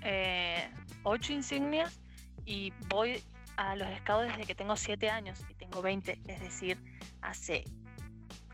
eh, 0.02 0.68
ocho 1.04 1.32
insignias 1.32 2.00
y 2.44 2.72
voy 2.88 3.22
a 3.56 3.76
los 3.76 3.88
scouts 3.98 4.28
desde 4.28 4.46
que 4.46 4.54
tengo 4.54 4.76
7 4.76 5.10
años 5.10 5.40
y 5.50 5.54
tengo 5.54 5.82
20, 5.82 6.20
es 6.26 6.40
decir, 6.40 6.78
hace 7.22 7.64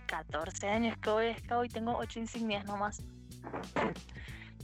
14 0.07 0.69
años 0.69 0.97
que 0.99 1.11
voy 1.11 1.27
a 1.27 1.39
scout 1.39 1.67
y 1.67 1.69
tengo 1.69 1.97
8 1.97 2.21
insignias 2.21 2.65
nomás. 2.65 3.03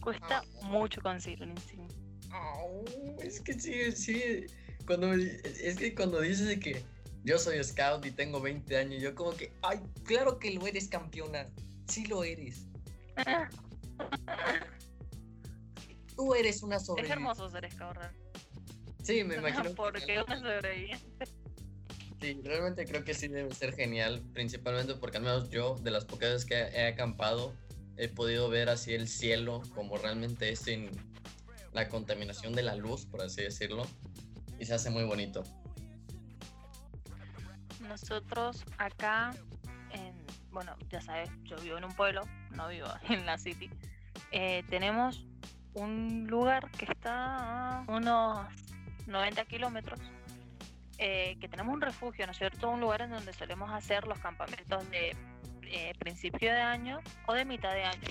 Cuesta 0.00 0.42
mucho 0.62 1.00
conseguir 1.02 1.42
un 1.42 1.50
insignia. 1.50 1.88
Es 3.22 3.40
que 3.40 3.52
sí, 3.54 3.92
sí. 3.92 4.46
Cuando, 4.86 5.12
es 5.12 5.76
que 5.76 5.94
cuando 5.94 6.20
dices 6.20 6.58
que 6.58 6.82
yo 7.24 7.38
soy 7.38 7.62
scout 7.62 8.04
y 8.06 8.10
tengo 8.10 8.40
20 8.40 8.76
años, 8.76 9.02
yo 9.02 9.14
como 9.14 9.32
que, 9.36 9.52
ay, 9.62 9.80
claro 10.04 10.38
que 10.38 10.50
lo 10.52 10.66
eres, 10.66 10.88
campeona. 10.88 11.48
Sí 11.88 12.06
lo 12.06 12.24
eres. 12.24 12.66
Tú 16.16 16.34
eres 16.34 16.62
una 16.62 16.76
Es 16.76 16.86
sobreviviente. 16.86 17.12
hermoso 17.22 17.48
ser 17.50 17.70
scout. 17.70 17.96
Sí, 19.02 19.24
me 19.24 19.36
imagino. 19.38 19.64
que 19.64 19.70
Porque 19.70 20.22
una 20.26 20.38
sobreviviente. 20.38 21.26
Sí, 22.20 22.38
realmente 22.44 22.84
creo 22.84 23.02
que 23.02 23.14
sí 23.14 23.28
debe 23.28 23.54
ser 23.54 23.74
genial, 23.74 24.20
principalmente 24.34 24.94
porque 24.94 25.16
al 25.16 25.22
menos 25.22 25.48
yo, 25.48 25.76
de 25.76 25.90
las 25.90 26.04
pocas 26.04 26.30
veces 26.32 26.44
que 26.46 26.54
he 26.54 26.86
acampado, 26.86 27.54
he 27.96 28.08
podido 28.08 28.50
ver 28.50 28.68
así 28.68 28.92
el 28.92 29.08
cielo 29.08 29.62
como 29.74 29.96
realmente 29.96 30.50
es 30.50 30.60
sin 30.60 30.90
la 31.72 31.88
contaminación 31.88 32.52
de 32.52 32.62
la 32.62 32.74
luz, 32.76 33.06
por 33.06 33.22
así 33.22 33.42
decirlo, 33.42 33.86
y 34.58 34.66
se 34.66 34.74
hace 34.74 34.90
muy 34.90 35.04
bonito. 35.04 35.42
Nosotros 37.90 38.64
acá, 38.78 39.32
en, 39.90 40.14
bueno, 40.52 40.76
ya 40.90 41.00
sabes, 41.00 41.28
yo 41.42 41.56
vivo 41.56 41.76
en 41.76 41.84
un 41.84 41.92
pueblo, 41.92 42.22
no 42.52 42.68
vivo 42.68 42.86
en 43.08 43.26
la 43.26 43.36
city. 43.36 43.68
eh, 44.30 44.62
tenemos 44.70 45.26
un 45.74 46.28
lugar 46.28 46.70
que 46.70 46.84
está 46.84 47.78
a 47.78 47.84
unos 47.88 48.46
90 49.08 49.44
kilómetros, 49.46 49.98
eh, 50.98 51.36
que 51.40 51.48
tenemos 51.48 51.74
un 51.74 51.80
refugio, 51.80 52.26
¿no 52.26 52.32
es 52.32 52.38
cierto? 52.38 52.70
Un 52.70 52.80
lugar 52.80 53.02
en 53.02 53.10
donde 53.10 53.32
solemos 53.32 53.72
hacer 53.72 54.06
los 54.06 54.20
campamentos 54.20 54.88
de 54.90 55.16
eh, 55.62 55.92
principio 55.98 56.52
de 56.52 56.60
año 56.60 57.00
o 57.26 57.34
de 57.34 57.44
mitad 57.44 57.72
de 57.72 57.82
año. 57.82 58.08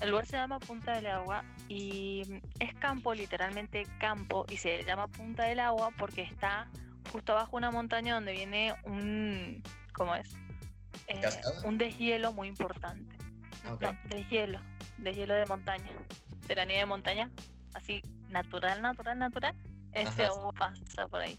El 0.00 0.10
lugar 0.10 0.24
se 0.24 0.38
llama 0.38 0.60
Punta 0.60 0.94
del 0.94 1.08
Agua 1.08 1.44
y 1.68 2.40
es 2.58 2.72
campo, 2.76 3.12
literalmente 3.12 3.86
campo, 3.98 4.46
y 4.48 4.56
se 4.56 4.82
llama 4.84 5.08
Punta 5.08 5.42
del 5.42 5.60
Agua 5.60 5.90
porque 5.98 6.22
está 6.22 6.68
justo 7.08 7.32
abajo 7.32 7.56
una 7.56 7.70
montaña 7.70 8.14
donde 8.14 8.32
viene 8.32 8.74
un, 8.84 9.62
¿cómo 9.92 10.14
es? 10.14 10.36
Eh, 11.06 11.20
un 11.64 11.78
deshielo 11.78 12.32
muy 12.32 12.48
importante. 12.48 13.16
Ok. 13.70 13.82
No, 13.82 13.98
deshielo, 14.04 14.60
deshielo 14.98 15.34
de 15.34 15.46
montaña. 15.46 15.90
De 16.46 16.54
la 16.54 16.64
nieve 16.64 16.80
de 16.80 16.86
montaña, 16.86 17.30
así 17.74 18.02
natural, 18.28 18.80
natural, 18.80 19.18
natural. 19.18 19.54
Ajá. 19.94 20.26
agua 20.26 20.52
pasa 20.52 21.08
por 21.08 21.20
ahí. 21.20 21.38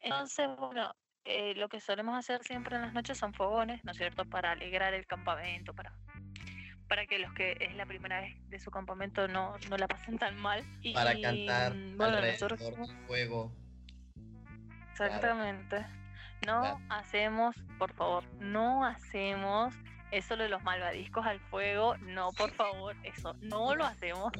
Entonces, 0.00 0.48
bueno, 0.58 0.94
eh, 1.24 1.54
lo 1.54 1.68
que 1.68 1.80
solemos 1.80 2.16
hacer 2.16 2.42
siempre 2.42 2.76
en 2.76 2.82
las 2.82 2.94
noches 2.94 3.18
son 3.18 3.32
fogones, 3.34 3.84
¿no 3.84 3.92
es 3.92 3.98
cierto? 3.98 4.24
Para 4.24 4.52
alegrar 4.52 4.94
el 4.94 5.06
campamento, 5.06 5.74
para, 5.74 5.92
para 6.88 7.06
que 7.06 7.18
los 7.18 7.32
que 7.34 7.56
es 7.60 7.74
la 7.76 7.86
primera 7.86 8.20
vez 8.20 8.34
de 8.48 8.58
su 8.58 8.70
campamento 8.70 9.28
no, 9.28 9.56
no 9.68 9.76
la 9.76 9.86
pasen 9.86 10.18
tan 10.18 10.36
mal. 10.40 10.64
Y, 10.80 10.94
Para 10.94 11.18
cantar 11.20 11.74
mm, 11.74 11.96
bueno, 11.96 12.20
nosotros 12.20 12.60
alrededor 12.60 12.88
del 12.88 13.06
fuego. 13.06 13.52
Exactamente. 14.92 15.78
No 16.46 16.60
Claro. 16.60 16.80
hacemos, 16.90 17.56
por 17.78 17.92
favor, 17.94 18.24
no 18.40 18.84
hacemos 18.84 19.74
eso 20.10 20.36
de 20.36 20.48
los 20.48 20.62
malvadiscos 20.62 21.24
al 21.24 21.40
fuego. 21.40 21.96
No, 21.98 22.32
por 22.32 22.50
favor, 22.54 22.96
eso 23.04 23.34
no 23.40 23.74
lo 23.74 23.84
hacemos. 23.84 24.32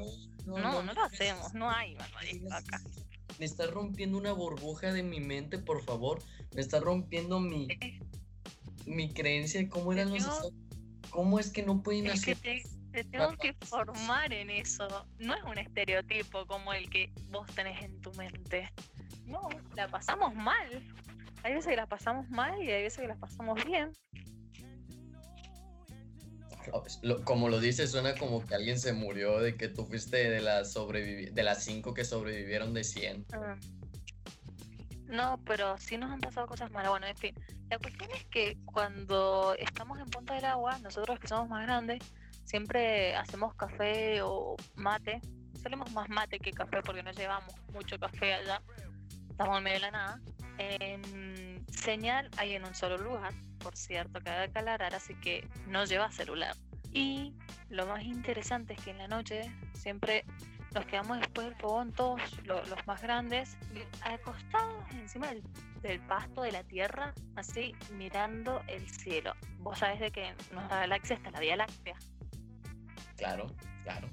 No, 0.46 0.82
no, 0.82 0.92
lo 0.92 1.02
hacemos. 1.04 1.54
No 1.54 1.70
hay 1.70 1.94
malvadiscos 1.94 2.52
acá. 2.52 2.80
Me 3.38 3.46
está 3.46 3.66
rompiendo 3.68 4.18
una 4.18 4.32
burbuja 4.32 4.92
de 4.92 5.02
mi 5.02 5.20
mente, 5.20 5.58
por 5.58 5.82
favor. 5.84 6.20
Me 6.54 6.60
está 6.60 6.80
rompiendo 6.80 7.40
mi, 7.40 7.68
Eh, 7.70 7.98
mi 8.86 9.12
creencia 9.14 9.60
de 9.60 9.68
cómo 9.68 9.92
eran 9.92 10.10
los. 10.10 10.52
¿Cómo 11.10 11.38
es 11.38 11.50
que 11.52 11.62
no 11.62 11.82
pueden 11.82 12.04
que 12.04 12.10
hacer? 12.12 12.38
te, 12.38 12.62
te 12.92 13.04
tengo 13.04 13.36
que 13.36 13.54
formar 13.66 14.32
en 14.32 14.50
eso. 14.50 15.06
No 15.18 15.34
es 15.34 15.42
un 15.44 15.58
estereotipo 15.58 16.46
como 16.46 16.72
el 16.72 16.90
que 16.90 17.10
vos 17.30 17.46
tenés 17.54 17.82
en 17.82 18.00
tu 18.00 18.12
mente. 18.14 18.70
No, 19.32 19.48
la 19.74 19.88
pasamos 19.88 20.34
mal. 20.34 20.68
Hay 21.42 21.54
veces 21.54 21.70
que 21.70 21.76
la 21.76 21.86
pasamos 21.86 22.28
mal 22.28 22.62
y 22.62 22.70
hay 22.70 22.82
veces 22.82 23.00
que 23.00 23.08
la 23.08 23.16
pasamos 23.16 23.64
bien. 23.64 23.90
Como 27.24 27.48
lo 27.48 27.58
dices, 27.58 27.90
suena 27.90 28.14
como 28.14 28.44
que 28.46 28.54
alguien 28.54 28.78
se 28.78 28.92
murió 28.92 29.40
de 29.40 29.56
que 29.56 29.68
tú 29.68 29.86
fuiste 29.86 30.30
de 30.30 30.40
las 30.40 30.74
de 30.74 31.42
las 31.42 31.64
cinco 31.64 31.94
que 31.94 32.04
sobrevivieron 32.04 32.74
de 32.74 32.84
100. 32.84 33.26
Ah. 33.32 33.56
No, 35.06 35.40
pero 35.44 35.76
sí 35.78 35.96
nos 35.98 36.10
han 36.10 36.20
pasado 36.20 36.46
cosas 36.46 36.70
malas. 36.70 36.90
Bueno, 36.90 37.06
en 37.06 37.16
fin, 37.16 37.34
la 37.70 37.78
cuestión 37.78 38.10
es 38.12 38.24
que 38.26 38.58
cuando 38.64 39.54
estamos 39.58 39.98
en 39.98 40.06
Punta 40.06 40.34
del 40.34 40.44
Agua, 40.44 40.78
nosotros 40.78 41.18
que 41.18 41.26
somos 41.26 41.48
más 41.48 41.66
grandes, 41.66 41.98
siempre 42.44 43.16
hacemos 43.16 43.54
café 43.54 44.22
o 44.22 44.56
mate. 44.76 45.20
Solemos 45.62 45.90
más 45.92 46.08
mate 46.08 46.38
que 46.38 46.50
café 46.52 46.80
porque 46.82 47.02
no 47.02 47.12
llevamos 47.12 47.54
mucho 47.72 47.98
café 47.98 48.34
allá. 48.34 48.62
Estamos 49.32 49.58
en 49.58 49.64
medio 49.64 49.76
de 49.76 49.80
la 49.80 49.90
nada. 49.90 50.20
En 50.58 51.64
señal 51.68 52.30
hay 52.36 52.54
en 52.54 52.64
un 52.64 52.74
solo 52.74 52.96
lugar, 52.98 53.32
por 53.58 53.76
cierto, 53.76 54.20
que 54.20 54.30
hay 54.30 54.48
que 54.50 54.58
aclarar, 54.58 54.94
así 54.94 55.14
que 55.16 55.48
no 55.66 55.84
lleva 55.84 56.10
celular. 56.12 56.54
Y 56.92 57.34
lo 57.70 57.86
más 57.86 58.02
interesante 58.04 58.74
es 58.74 58.80
que 58.84 58.90
en 58.90 58.98
la 58.98 59.08
noche 59.08 59.50
siempre 59.72 60.24
nos 60.74 60.84
quedamos 60.86 61.18
después 61.20 61.46
del 61.48 61.56
fogón, 61.56 61.92
todos 61.92 62.20
lo- 62.44 62.64
los, 62.66 62.86
más 62.86 63.00
grandes, 63.02 63.56
acostados 64.02 64.84
encima 64.92 65.28
del, 65.28 65.42
del 65.80 66.00
pasto 66.00 66.42
de 66.42 66.52
la 66.52 66.62
tierra, 66.64 67.12
así 67.36 67.74
mirando 67.92 68.62
el 68.68 68.88
cielo. 68.88 69.34
Vos 69.58 69.78
sabés 69.78 70.00
de 70.00 70.10
que 70.10 70.28
en 70.28 70.36
nuestra 70.52 70.80
galaxia 70.80 71.16
está 71.16 71.30
la 71.30 71.40
Vía 71.40 71.56
Láctea, 71.56 71.96
Claro, 73.16 73.46
claro. 73.84 74.08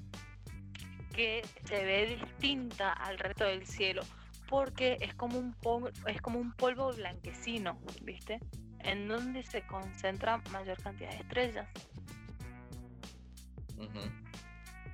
que 1.14 1.42
se 1.64 1.84
ve 1.84 2.16
distinta 2.22 2.92
al 2.92 3.18
resto 3.18 3.44
del 3.44 3.66
cielo, 3.66 4.02
porque 4.50 4.98
es 5.00 5.14
como 5.14 5.38
un 5.38 5.54
polvo, 5.54 5.88
es 6.06 6.20
como 6.20 6.40
un 6.40 6.52
polvo 6.52 6.92
blanquecino, 6.92 7.78
¿viste? 8.02 8.40
En 8.80 9.06
donde 9.06 9.44
se 9.44 9.64
concentra 9.66 10.38
mayor 10.50 10.76
cantidad 10.82 11.10
de 11.10 11.18
estrellas. 11.18 11.68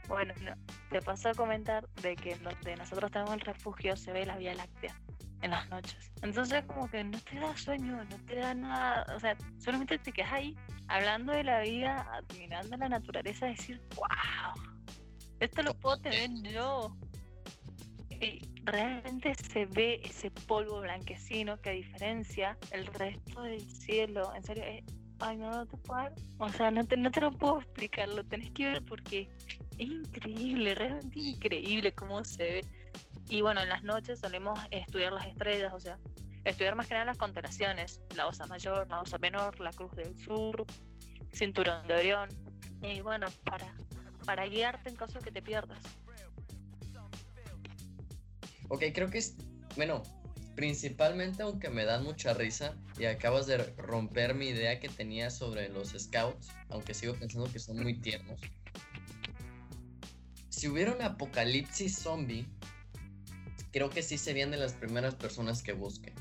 Bueno, 0.08 0.34
no, 0.42 0.52
te 0.90 1.00
paso 1.00 1.30
a 1.30 1.34
comentar 1.34 1.88
de 2.02 2.14
que 2.14 2.32
en 2.32 2.44
donde 2.44 2.76
nosotros 2.76 3.10
tenemos 3.10 3.32
el 3.32 3.40
refugio 3.40 3.96
se 3.96 4.12
ve 4.12 4.26
la 4.26 4.36
Vía 4.36 4.54
Láctea 4.54 4.94
en 5.40 5.50
las 5.50 5.68
noches. 5.70 6.12
Entonces 6.20 6.62
como 6.66 6.88
que 6.90 7.02
no 7.02 7.18
te 7.18 7.40
da 7.40 7.56
sueño, 7.56 8.04
no 8.04 8.16
te 8.26 8.36
da 8.36 8.52
nada, 8.52 9.06
o 9.16 9.18
sea, 9.18 9.36
solamente 9.58 9.98
te 9.98 10.12
quedas 10.12 10.32
ahí 10.34 10.56
hablando 10.88 11.32
de 11.32 11.44
la 11.44 11.60
vida, 11.60 12.06
admirando 12.12 12.76
la 12.76 12.90
naturaleza, 12.90 13.46
decir, 13.46 13.80
wow, 13.96 14.76
esto 15.40 15.62
lo 15.62 15.74
puedo 15.74 15.96
tener 15.98 16.30
yo. 16.52 16.94
Realmente 18.64 19.34
se 19.34 19.66
ve 19.66 20.00
ese 20.04 20.30
polvo 20.30 20.80
blanquecino 20.80 21.60
que 21.60 21.70
diferencia 21.70 22.58
el 22.72 22.86
resto 22.86 23.42
del 23.42 23.60
cielo. 23.60 24.34
En 24.34 24.42
serio, 24.42 24.64
es- 24.64 24.84
ay, 25.20 25.36
no, 25.36 25.50
no 25.50 25.66
te 25.66 25.76
puedo 25.78 26.10
O 26.38 26.48
sea, 26.50 26.70
no 26.70 26.84
te, 26.84 26.96
no 26.96 27.10
te 27.10 27.20
lo 27.20 27.30
puedo 27.32 27.60
explicar, 27.60 28.08
lo 28.08 28.24
tenés 28.24 28.50
que 28.50 28.64
ver 28.66 28.84
porque 28.84 29.28
es 29.78 29.88
increíble, 29.88 30.74
realmente 30.74 31.18
increíble 31.20 31.92
cómo 31.92 32.24
se 32.24 32.42
ve. 32.42 32.64
Y 33.28 33.40
bueno, 33.40 33.60
en 33.62 33.68
las 33.68 33.82
noches 33.82 34.20
solemos 34.20 34.58
estudiar 34.70 35.12
las 35.12 35.26
estrellas, 35.26 35.72
o 35.72 35.80
sea, 35.80 35.98
estudiar 36.44 36.76
más 36.76 36.86
que 36.86 36.94
nada 36.94 37.06
las 37.06 37.18
constelaciones, 37.18 38.00
la 38.14 38.26
Osa 38.26 38.46
Mayor, 38.46 38.88
la 38.88 39.00
Osa 39.00 39.18
Menor, 39.18 39.58
la 39.60 39.70
Cruz 39.72 39.92
del 39.92 40.16
Sur, 40.18 40.64
Cinturón 41.32 41.86
de 41.86 41.94
Orión. 41.94 42.28
Y 42.82 43.00
bueno, 43.00 43.26
para, 43.44 43.74
para 44.24 44.46
guiarte 44.46 44.88
en 44.90 44.96
caso 44.96 45.18
que 45.20 45.30
te 45.32 45.42
pierdas. 45.42 45.78
Ok, 48.68 48.84
creo 48.94 49.10
que 49.10 49.18
es, 49.18 49.36
bueno, 49.76 50.02
principalmente 50.56 51.42
aunque 51.42 51.68
me 51.70 51.84
dan 51.84 52.02
mucha 52.02 52.34
risa 52.34 52.74
y 52.98 53.04
acabas 53.04 53.46
de 53.46 53.58
romper 53.76 54.34
mi 54.34 54.48
idea 54.48 54.80
que 54.80 54.88
tenía 54.88 55.30
sobre 55.30 55.68
los 55.68 55.90
scouts, 55.90 56.48
aunque 56.70 56.94
sigo 56.94 57.14
pensando 57.14 57.50
que 57.52 57.58
son 57.58 57.82
muy 57.82 58.00
tiernos. 58.00 58.40
Si 60.48 60.68
hubiera 60.68 60.92
un 60.92 61.02
apocalipsis 61.02 61.98
zombie, 61.98 62.46
creo 63.72 63.90
que 63.90 64.02
sí 64.02 64.16
serían 64.16 64.50
de 64.50 64.56
las 64.56 64.72
primeras 64.72 65.14
personas 65.14 65.62
que 65.62 65.72
busque. 65.72 66.14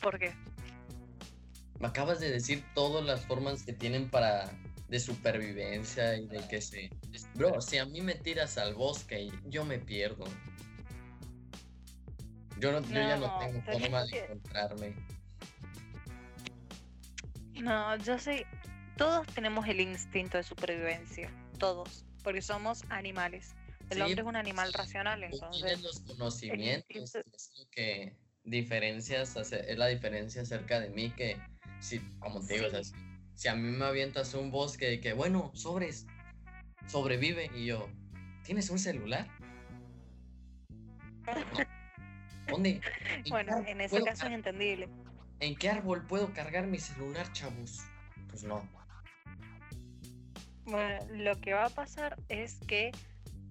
¿Por 0.00 0.18
qué? 0.18 0.32
Me 1.80 1.88
acabas 1.88 2.20
de 2.20 2.30
decir 2.30 2.64
todas 2.74 3.04
las 3.04 3.26
formas 3.26 3.64
que 3.64 3.72
tienen 3.72 4.08
para 4.08 4.52
de 4.92 5.00
supervivencia 5.00 6.18
y 6.18 6.26
de 6.26 6.46
que 6.48 6.60
se... 6.60 6.90
Bro, 7.34 7.62
si 7.62 7.78
a 7.78 7.86
mí 7.86 8.02
me 8.02 8.14
tiras 8.14 8.58
al 8.58 8.74
bosque, 8.74 9.32
yo 9.46 9.64
me 9.64 9.78
pierdo. 9.78 10.24
Yo, 12.58 12.72
no, 12.72 12.82
yo 12.82 12.96
ya 12.96 13.16
no 13.16 13.38
tengo 13.38 13.62
pero 13.64 13.78
es 13.78 13.82
forma 13.84 14.04
de 14.04 14.18
encontrarme. 14.18 14.94
No, 17.54 17.96
yo 17.96 18.18
sé, 18.18 18.46
todos 18.98 19.26
tenemos 19.28 19.66
el 19.66 19.80
instinto 19.80 20.36
de 20.36 20.42
supervivencia, 20.42 21.30
todos, 21.58 22.04
porque 22.22 22.42
somos 22.42 22.84
animales. 22.90 23.54
El 23.88 23.96
Sí, 23.96 24.02
hombre 24.02 24.20
es 24.20 24.28
un 24.28 24.36
animal 24.36 24.72
sí, 24.72 24.76
racional, 24.76 25.24
entonces... 25.24 25.62
tienes 25.62 25.82
los 25.82 26.00
conocimientos, 26.00 27.14
es 27.14 27.52
lo 27.58 27.66
que 27.70 28.14
diferencias, 28.44 29.36
es 29.36 29.78
la 29.78 29.86
diferencia 29.86 30.42
acerca 30.42 30.80
de 30.80 30.90
mí 30.90 31.10
que, 31.12 31.38
si, 31.80 32.00
como 32.18 32.46
te 32.46 32.54
digo, 32.54 32.66
o 32.66 32.70
sea, 32.70 32.84
Sí. 32.84 32.92
si, 32.92 33.11
si 33.42 33.48
a 33.48 33.56
mí 33.56 33.76
me 33.76 33.84
avientas 33.86 34.34
un 34.34 34.52
bosque 34.52 34.86
de 34.88 35.00
que, 35.00 35.14
bueno, 35.14 35.50
sobres, 35.52 36.06
sobrevive. 36.86 37.50
Y 37.56 37.66
yo, 37.66 37.88
¿tienes 38.44 38.70
un 38.70 38.78
celular? 38.78 39.26
¿Dónde? 42.48 42.80
¿En 43.16 43.24
Bueno, 43.30 43.64
en 43.66 43.80
ese 43.80 44.00
caso 44.04 44.26
es 44.26 44.32
entendible. 44.32 44.88
¿En 45.40 45.56
qué 45.56 45.70
árbol 45.70 46.06
puedo 46.06 46.32
cargar 46.32 46.68
mi 46.68 46.78
celular, 46.78 47.32
chavos? 47.32 47.80
Pues 48.28 48.44
no. 48.44 48.62
Bueno, 50.64 51.04
lo 51.10 51.34
que 51.40 51.52
va 51.52 51.64
a 51.64 51.70
pasar 51.70 52.16
es 52.28 52.60
que 52.68 52.92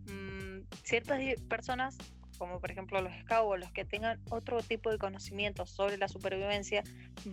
mm, 0.05 0.73
ciertas 0.83 1.19
personas, 1.49 1.97
como 2.41 2.59
por 2.59 2.71
ejemplo 2.71 2.99
los 3.03 3.13
scouts 3.21 3.59
los 3.59 3.71
que 3.71 3.85
tengan 3.85 4.19
otro 4.31 4.63
tipo 4.63 4.89
de 4.89 4.97
conocimientos 4.97 5.69
sobre 5.69 5.99
la 5.99 6.07
supervivencia, 6.07 6.81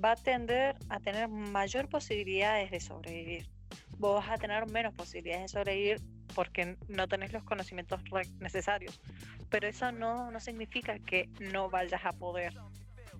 va 0.04 0.12
a 0.12 0.16
tender 0.16 0.76
a 0.90 1.00
tener 1.00 1.28
mayor 1.28 1.88
posibilidades 1.88 2.70
de 2.70 2.78
sobrevivir. 2.78 3.48
Vos 3.96 4.16
vas 4.16 4.28
a 4.28 4.36
tener 4.36 4.66
menos 4.66 4.92
posibilidades 4.92 5.44
de 5.44 5.48
sobrevivir 5.58 6.02
porque 6.34 6.76
no 6.88 7.08
tenés 7.08 7.32
los 7.32 7.42
conocimientos 7.42 8.02
necesarios. 8.38 9.00
Pero 9.48 9.66
eso 9.66 9.90
no, 9.92 10.30
no 10.30 10.40
significa 10.40 10.98
que 10.98 11.30
no 11.40 11.70
vayas 11.70 12.04
a 12.04 12.12
poder. 12.12 12.52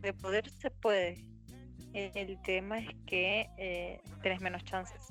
De 0.03 0.13
poder 0.13 0.51
se 0.51 0.71
puede. 0.71 1.25
El 1.95 2.39
tema 2.43 2.81
es 2.81 2.89
que 3.07 3.49
eh, 3.57 4.03
tenés 4.23 4.43
menos 4.43 4.63
chances. 4.65 5.07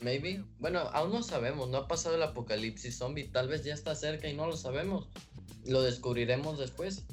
Maybe. 0.00 0.44
Bueno, 0.58 0.80
aún 0.80 1.12
no 1.12 1.22
sabemos. 1.22 1.70
No 1.70 1.78
ha 1.78 1.88
pasado 1.88 2.16
el 2.16 2.22
apocalipsis 2.22 2.98
zombie. 2.98 3.28
Tal 3.28 3.48
vez 3.48 3.64
ya 3.64 3.72
está 3.72 3.94
cerca 3.94 4.28
y 4.28 4.36
no 4.36 4.46
lo 4.46 4.54
sabemos. 4.58 5.08
Lo 5.64 5.82
descubriremos 5.82 6.58
después. 6.58 7.04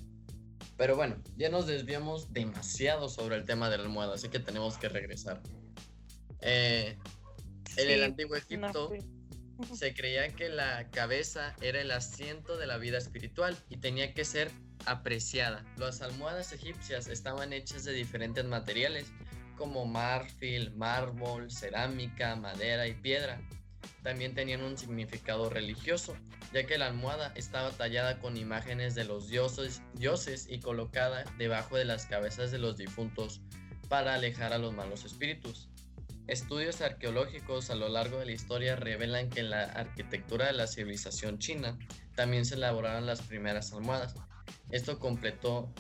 Pero 0.78 0.96
bueno, 0.96 1.16
ya 1.38 1.50
nos 1.50 1.68
desviamos 1.68 2.34
demasiado 2.34 3.08
sobre 3.08 3.38
el 3.38 3.46
tema 3.46 3.70
de 3.70 3.78
la 3.78 3.84
almohada, 3.84 4.16
así 4.16 4.28
que 4.28 4.40
tenemos 4.40 4.78
que 4.78 4.90
regresar. 4.90 5.42
Eh, 6.42 6.98
en 7.78 7.90
el 7.90 8.04
antiguo 8.04 8.36
no 8.36 8.42
Egipto 8.42 8.92
se 9.76 9.94
creía 9.94 10.30
que 10.30 10.50
la 10.50 10.90
cabeza 10.92 11.56
era 11.62 11.82
el 11.82 11.92
asiento 11.92 12.58
de 12.58 12.68
la 12.68 12.78
vida 12.78 12.98
espiritual 12.98 13.58
y 13.70 13.78
tenía 13.78 14.14
que 14.14 14.26
ser 14.26 14.52
apreciada. 14.86 15.66
Las 15.78 16.02
almohadas 16.02 16.52
egipcias 16.54 17.08
estaban 17.08 17.54
hechas 17.54 17.84
de 17.84 17.94
diferentes 17.94 18.46
materiales 18.46 19.08
como 19.58 19.86
marfil, 19.86 20.76
mármol, 20.76 21.50
cerámica, 21.50 22.36
madera 22.36 22.88
y 22.88 22.94
piedra. 22.94 23.42
También 24.04 24.34
tenían 24.34 24.64
un 24.64 24.78
significado 24.78 25.50
religioso, 25.50 26.16
ya 26.54 26.66
que 26.66 26.78
la 26.78 26.88
almohada 26.88 27.32
estaba 27.36 27.72
tallada 27.72 28.20
con 28.20 28.38
imágenes 28.38 28.96
de 28.96 29.04
los 29.04 29.28
dioses, 29.28 29.82
dioses 29.94 30.48
y 30.50 30.60
colocada 30.60 31.24
debajo 31.38 31.78
de 31.78 31.86
las 31.86 32.06
cabezas 32.06 32.52
de 32.52 32.60
los 32.60 32.78
difuntos 32.78 33.42
para 33.90 34.16
alejar 34.16 34.54
a 34.54 34.58
los 34.58 34.74
malos 34.74 35.06
espíritus. 35.06 35.70
Estudios 36.28 36.82
arqueológicos 36.82 37.70
a 37.70 37.76
lo 37.76 37.88
largo 37.88 38.18
de 38.18 38.26
la 38.26 38.32
historia 38.32 38.76
revelan 38.76 39.30
que 39.30 39.42
en 39.42 39.52
la 39.52 39.64
arquitectura 39.64 40.48
de 40.48 40.54
la 40.54 40.68
civilización 40.68 41.38
china 41.38 41.78
también 42.16 42.46
se 42.46 42.56
elaboraron 42.56 43.06
las 43.06 43.22
primeras 43.22 43.74
almohadas. 43.74 44.16
Esto 44.72 45.00
completó 45.00 45.72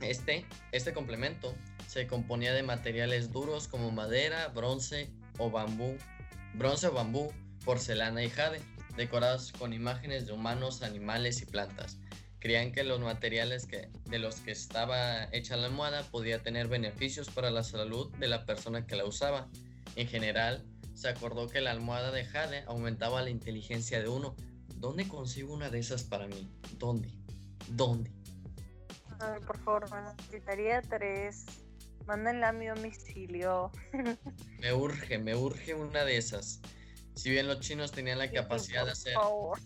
este, 0.00 0.46
este 0.72 0.92
complemento 0.92 1.54
se 1.86 2.06
componía 2.06 2.52
de 2.52 2.62
materiales 2.62 3.32
duros 3.32 3.66
como 3.66 3.90
madera, 3.90 4.46
bronce 4.48 5.10
o 5.38 5.50
bambú, 5.50 5.98
bronce 6.54 6.88
bambú, 6.88 7.32
porcelana 7.64 8.22
y 8.22 8.30
jade, 8.30 8.60
decorados 8.96 9.52
con 9.52 9.72
imágenes 9.72 10.26
de 10.26 10.32
humanos, 10.32 10.82
animales 10.82 11.42
y 11.42 11.46
plantas. 11.46 11.98
Creían 12.38 12.72
que 12.72 12.84
los 12.84 13.00
materiales 13.00 13.66
que, 13.66 13.90
de 14.06 14.18
los 14.18 14.36
que 14.36 14.50
estaba 14.50 15.24
hecha 15.32 15.56
la 15.56 15.66
almohada 15.66 16.02
podía 16.04 16.42
tener 16.42 16.68
beneficios 16.68 17.28
para 17.28 17.50
la 17.50 17.62
salud 17.62 18.10
de 18.16 18.28
la 18.28 18.46
persona 18.46 18.86
que 18.86 18.96
la 18.96 19.04
usaba. 19.04 19.48
En 19.96 20.08
general, 20.08 20.64
se 20.94 21.08
acordó 21.08 21.48
que 21.48 21.60
la 21.60 21.70
almohada 21.70 22.10
de 22.10 22.24
jade 22.24 22.64
aumentaba 22.66 23.22
la 23.22 23.30
inteligencia 23.30 24.00
de 24.00 24.08
uno. 24.08 24.34
¿Dónde 24.76 25.06
consigo 25.06 25.52
una 25.52 25.68
de 25.68 25.78
esas 25.78 26.02
para 26.02 26.26
mí? 26.28 26.50
¿Dónde? 26.78 27.10
¿Dónde? 27.68 28.10
Ay, 29.18 29.40
por 29.46 29.58
favor, 29.58 29.86
necesitaría 30.18 30.80
tres. 30.80 31.44
Mándenla 32.10 32.48
a 32.48 32.52
mi 32.52 32.66
domicilio. 32.66 33.70
Me 34.58 34.72
urge, 34.72 35.18
me 35.18 35.36
urge 35.36 35.74
una 35.74 36.04
de 36.04 36.16
esas. 36.16 36.58
Si 37.14 37.30
bien 37.30 37.46
los 37.46 37.60
chinos 37.60 37.92
tenían 37.92 38.18
la 38.18 38.28
capacidad 38.32 38.84
de 38.84 38.90
hacer, 38.90 39.14
favor. 39.14 39.60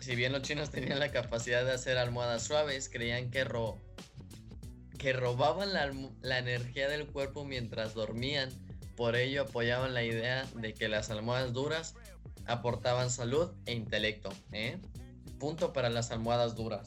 si 0.00 0.16
bien 0.16 0.32
los 0.32 0.42
chinos 0.42 0.70
tenían 0.70 0.98
la 0.98 1.12
capacidad 1.12 1.64
de 1.64 1.70
hacer 1.70 1.96
almohadas 1.96 2.42
suaves, 2.42 2.88
creían 2.88 3.30
que 3.30 3.44
ro- 3.44 3.78
que 4.98 5.12
robaban 5.12 5.72
la, 5.72 5.92
la 6.22 6.38
energía 6.40 6.88
del 6.88 7.06
cuerpo 7.06 7.44
mientras 7.44 7.94
dormían. 7.94 8.50
Por 8.96 9.14
ello 9.14 9.42
apoyaban 9.42 9.94
la 9.94 10.02
idea 10.02 10.48
de 10.56 10.74
que 10.74 10.88
las 10.88 11.08
almohadas 11.10 11.52
duras 11.52 11.94
aportaban 12.46 13.10
salud 13.10 13.52
e 13.66 13.74
intelecto. 13.74 14.30
¿eh? 14.50 14.76
Punto 15.38 15.72
para 15.72 15.88
las 15.88 16.10
almohadas 16.10 16.56
duras. 16.56 16.84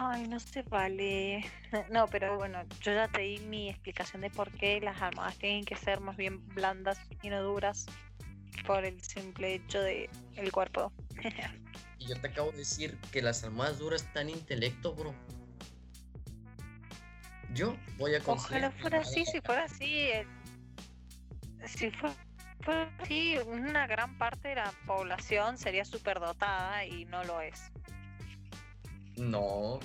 Ay, 0.00 0.28
no 0.28 0.38
se 0.38 0.62
vale. 0.62 1.44
No, 1.90 2.06
pero 2.06 2.36
bueno, 2.36 2.62
yo 2.80 2.92
ya 2.94 3.08
te 3.08 3.20
di 3.22 3.40
mi 3.40 3.68
explicación 3.68 4.22
de 4.22 4.30
por 4.30 4.50
qué 4.52 4.80
las 4.80 5.02
almohadas 5.02 5.36
tienen 5.36 5.64
que 5.64 5.76
ser 5.76 6.00
más 6.00 6.16
bien 6.16 6.46
blandas 6.54 6.98
y 7.20 7.28
no 7.28 7.42
duras 7.42 7.84
por 8.66 8.84
el 8.84 9.02
simple 9.02 9.54
hecho 9.56 9.80
de 9.80 10.08
el 10.36 10.52
cuerpo. 10.52 10.92
Y 12.00 12.06
yo 12.06 12.20
te 12.20 12.28
acabo 12.28 12.52
de 12.52 12.58
decir 12.58 12.96
que 13.10 13.20
las 13.20 13.42
almohadas 13.42 13.80
duras 13.80 14.02
están 14.04 14.30
intelecto, 14.30 14.94
bro. 14.94 15.12
Yo 17.54 17.76
voy 17.96 18.14
a 18.14 18.20
conseguir 18.20 18.64
Ojalá 18.66 18.70
fuera 18.70 19.00
así, 19.00 19.26
si 19.26 19.40
fuera 19.40 19.64
así, 19.64 19.94
eh, 20.02 20.26
si 21.66 21.90
fue- 21.90 22.12
fuera 22.60 22.88
así, 23.00 23.36
una 23.46 23.88
gran 23.88 24.16
parte 24.16 24.48
de 24.48 24.54
la 24.54 24.72
población 24.86 25.58
sería 25.58 25.84
superdotada 25.84 26.84
y 26.84 27.04
no 27.06 27.24
lo 27.24 27.40
es. 27.40 27.72
No, 29.18 29.80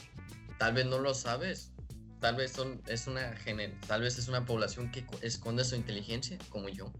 tal 0.59 0.73
vez 0.73 0.85
no 0.85 0.99
lo 0.99 1.13
sabes. 1.13 1.71
Tal 2.19 2.35
vez 2.37 2.53
son, 2.53 2.81
es 2.87 3.07
una 3.07 3.35
gener- 3.35 3.77
tal 3.87 4.01
vez 4.01 4.17
es 4.17 4.27
una 4.29 4.45
población 4.45 4.91
que 4.91 5.05
co- 5.05 5.19
esconde 5.21 5.65
su 5.65 5.75
inteligencia, 5.75 6.37
como 6.49 6.69
yo. 6.69 6.91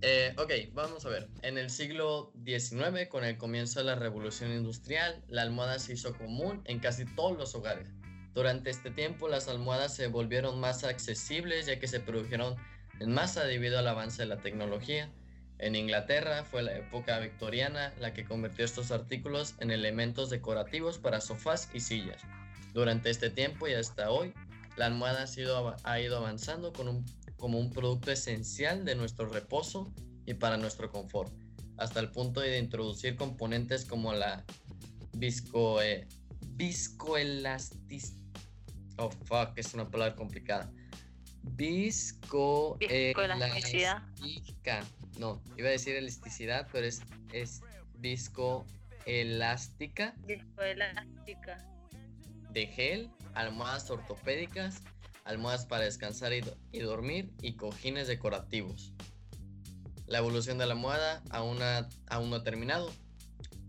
Eh, 0.00 0.32
ok, 0.38 0.52
vamos 0.74 1.04
a 1.06 1.08
ver. 1.08 1.28
En 1.42 1.58
el 1.58 1.70
siglo 1.70 2.32
XIX, 2.44 3.08
con 3.08 3.24
el 3.24 3.36
comienzo 3.36 3.80
de 3.80 3.86
la 3.86 3.96
revolución 3.96 4.52
industrial, 4.52 5.24
la 5.26 5.42
almohada 5.42 5.80
se 5.80 5.94
hizo 5.94 6.16
común 6.16 6.62
en 6.66 6.78
casi 6.78 7.04
todos 7.04 7.36
los 7.36 7.54
hogares. 7.56 7.88
Durante 8.32 8.70
este 8.70 8.92
tiempo, 8.92 9.26
las 9.28 9.48
almohadas 9.48 9.96
se 9.96 10.06
volvieron 10.06 10.60
más 10.60 10.84
accesibles 10.84 11.66
ya 11.66 11.80
que 11.80 11.88
se 11.88 11.98
produjeron 11.98 12.54
en 13.00 13.10
masa 13.12 13.42
debido 13.44 13.76
al 13.80 13.88
avance 13.88 14.22
de 14.22 14.28
la 14.28 14.36
tecnología. 14.36 15.10
En 15.58 15.74
Inglaterra 15.74 16.44
fue 16.44 16.62
la 16.62 16.76
época 16.76 17.18
victoriana 17.18 17.92
la 18.00 18.14
que 18.14 18.24
convirtió 18.24 18.64
estos 18.64 18.90
artículos 18.92 19.54
en 19.58 19.70
elementos 19.70 20.30
decorativos 20.30 20.98
para 20.98 21.20
sofás 21.20 21.68
y 21.74 21.80
sillas. 21.80 22.22
Durante 22.74 23.10
este 23.10 23.30
tiempo 23.30 23.66
y 23.66 23.74
hasta 23.74 24.10
hoy, 24.10 24.32
la 24.76 24.86
almohada 24.86 25.24
ha, 25.84 26.00
ido 26.00 26.16
avanzando 26.16 26.72
como 26.72 27.58
un 27.58 27.70
producto 27.70 28.12
esencial 28.12 28.84
de 28.84 28.94
nuestro 28.94 29.28
reposo 29.28 29.92
y 30.26 30.34
para 30.34 30.56
nuestro 30.56 30.90
confort, 30.90 31.32
hasta 31.78 32.00
el 32.00 32.10
punto 32.10 32.40
de 32.40 32.58
introducir 32.58 33.16
componentes 33.16 33.84
como 33.84 34.12
la 34.12 34.44
visco, 35.14 35.82
eh, 35.82 36.06
viscoelastis... 36.56 38.14
Oh, 38.98 39.10
fuck, 39.10 39.56
es 39.56 39.74
una 39.74 39.88
palabra 39.88 40.14
complicada. 40.16 40.72
Viscoelasticidad. 41.56 44.02
Viscoelástica. 44.20 44.84
No, 45.18 45.40
iba 45.56 45.68
a 45.68 45.72
decir 45.72 45.96
elasticidad, 45.96 46.68
pero 46.72 46.86
es, 46.86 47.00
es 47.32 47.62
viscoelástica 47.94 50.14
Viscoelástica. 50.26 51.56
de 52.50 52.66
gel, 52.66 53.10
almohadas 53.34 53.90
ortopédicas, 53.90 54.82
almohadas 55.24 55.66
para 55.66 55.84
descansar 55.84 56.32
y, 56.32 56.40
do- 56.40 56.56
y 56.72 56.78
dormir 56.80 57.30
y 57.42 57.54
cojines 57.56 58.08
decorativos. 58.08 58.92
La 60.06 60.18
evolución 60.18 60.58
de 60.58 60.66
la 60.66 60.72
almohada 60.74 61.22
aún, 61.30 61.60
ha- 61.62 61.88
aún 62.08 62.30
no 62.30 62.36
ha 62.36 62.42
terminado. 62.44 62.90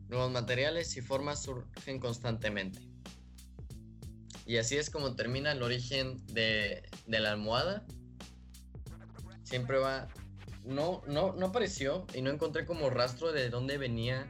Nuevos 0.07 0.31
materiales 0.31 0.95
y 0.97 1.01
formas 1.01 1.43
surgen 1.43 1.99
constantemente. 1.99 2.81
Y 4.49 4.57
así 4.57 4.77
es 4.77 4.89
como 4.89 5.15
termina 5.15 5.51
el 5.51 5.61
origen 5.61 6.17
de, 6.25 6.81
de 7.05 7.19
la 7.19 7.33
almohada. 7.33 7.85
Siempre 9.43 9.77
va... 9.77 10.07
No, 10.63 11.03
no, 11.05 11.33
no 11.33 11.45
apareció 11.45 12.07
y 12.15 12.23
no 12.23 12.31
encontré 12.31 12.65
como 12.65 12.89
rastro 12.89 13.31
de 13.31 13.51
dónde 13.51 13.77
venía. 13.77 14.27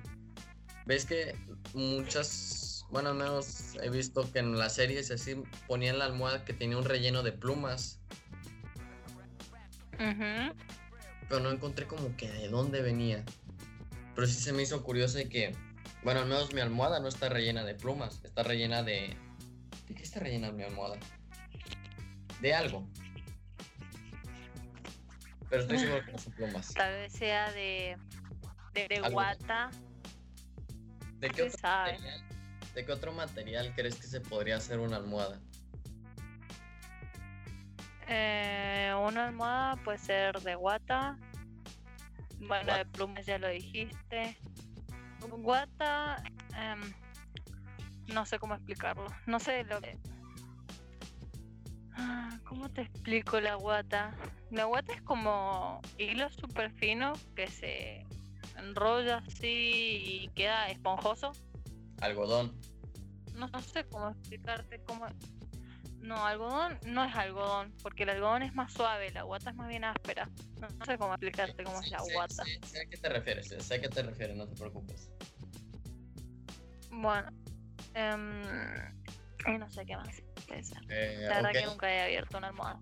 Ves 0.86 1.06
que 1.06 1.36
muchas, 1.74 2.86
bueno, 2.90 3.12
al 3.12 3.16
menos 3.16 3.76
he 3.82 3.90
visto 3.90 4.30
que 4.30 4.40
en 4.40 4.58
las 4.58 4.76
series 4.76 5.10
así 5.10 5.42
ponían 5.70 6.00
la 6.00 6.06
almohada 6.06 6.44
que 6.44 6.52
tenía 6.52 6.78
un 6.78 6.84
relleno 6.84 7.24
de 7.24 7.32
plumas, 7.32 8.02
Ujú. 9.94 10.54
pero 11.30 11.40
no 11.40 11.50
encontré 11.50 11.88
como 11.88 12.14
que 12.18 12.30
de 12.30 12.50
dónde 12.50 12.82
venía. 12.82 13.24
Pero 14.16 14.28
sí 14.28 14.34
se 14.34 14.52
me 14.52 14.64
hizo 14.64 14.84
curioso 14.84 15.18
de 15.18 15.30
que, 15.30 15.56
bueno, 16.04 16.20
al 16.20 16.28
menos 16.28 16.54
mi 16.54 16.60
almohada 16.60 17.00
no 17.00 17.08
está 17.08 17.30
rellena 17.30 17.64
de 17.64 17.76
plumas, 17.76 18.20
está 18.26 18.44
rellena 18.44 18.84
de... 18.84 19.16
¿De 19.90 19.96
qué 19.96 20.04
está 20.04 20.20
rellena 20.20 20.52
mi 20.52 20.64
almohada? 20.64 20.98
De 22.42 22.54
algo. 22.54 22.88
pero 25.50 25.64
estoy 25.64 25.80
seguro 25.80 26.06
que 26.06 26.12
no 26.12 26.18
son 26.20 26.34
plumas. 26.34 26.74
Tal 26.76 26.94
vez 26.94 27.12
sea 27.12 27.52
de, 27.52 27.98
de, 28.74 28.88
de 28.88 29.10
guata. 29.10 29.72
¿De 31.20 31.30
qué, 31.32 31.44
otro 31.44 31.58
sabe. 31.58 31.94
material, 31.94 32.24
¿De 32.76 32.86
qué 32.86 32.92
otro 32.92 33.12
material 33.12 33.74
crees 33.76 33.96
que 33.96 34.08
se 34.08 34.22
podría 34.22 34.58
hacer 34.58 34.80
una 34.80 34.98
almohada? 34.98 35.42
Eh, 38.08 38.94
una 38.96 39.28
almohada 39.28 39.76
puede 39.84 39.98
ser 39.98 40.40
de 40.42 40.56
guata. 40.56 41.18
Bueno, 42.40 42.78
de 42.78 42.86
plumas 42.86 43.26
ya 43.26 43.40
lo 43.40 43.50
dijiste. 43.50 44.38
Guata, 45.20 46.24
em, 46.56 46.94
no 48.14 48.26
sé 48.26 48.40
cómo 48.40 48.56
explicarlo. 48.56 49.06
No 49.26 49.40
sé 49.40 49.64
lo 49.66 49.82
que. 49.82 49.98
Ah, 51.94 52.40
¿Cómo 52.46 52.70
te 52.70 52.82
explico 52.82 53.40
la 53.40 53.56
guata? 53.56 54.16
La 54.52 54.66
guata 54.66 54.94
es 54.94 55.02
como 55.02 55.82
hilo 55.98 56.30
súper 56.32 56.72
fino 56.72 57.14
que 57.36 57.48
se 57.48 58.06
enrolla 58.58 59.18
así 59.18 60.22
y 60.24 60.30
queda 60.36 60.70
esponjoso. 60.70 61.32
Algodón. 62.02 62.58
No, 63.36 63.48
no 63.48 63.62
sé 63.62 63.86
cómo 63.86 64.10
explicarte 64.10 64.82
cómo. 64.86 65.06
No, 66.02 66.26
algodón 66.26 66.80
no 66.86 67.04
es 67.04 67.14
algodón, 67.14 67.74
porque 67.84 68.04
el 68.04 68.10
algodón 68.10 68.44
es 68.44 68.54
más 68.56 68.72
suave, 68.72 69.12
la 69.12 69.24
guata 69.24 69.50
es 69.50 69.56
más 69.58 69.68
bien 69.68 69.84
áspera. 69.84 70.30
No, 70.60 70.68
no 70.70 70.86
sé 70.86 70.98
cómo 70.98 71.14
explicarte 71.14 71.64
cómo 71.64 71.80
es 71.82 71.92
la 71.92 72.00
sí, 72.00 72.14
guata. 72.14 72.44
sí, 72.46 72.60
sé 72.66 72.82
a 72.82 72.86
qué 72.90 72.98
te 72.98 73.10
refieres, 73.10 73.48
sé 73.48 73.74
a 73.76 73.82
qué 73.82 73.90
te 73.90 74.02
refieres, 74.04 74.38
no 74.38 74.48
te 74.48 74.56
preocupes. 74.56 75.10
Bueno, 76.92 77.30
em, 77.94 78.44
y 79.48 79.58
no 79.58 79.70
sé 79.70 79.86
qué 79.86 79.96
más. 79.96 80.22
Eh, 80.90 81.18
La 81.30 81.36
verdad 81.42 81.52
que 81.52 81.66
nunca 81.66 81.92
he 81.94 82.02
abierto 82.02 82.38
una 82.38 82.48
almohada. 82.48 82.80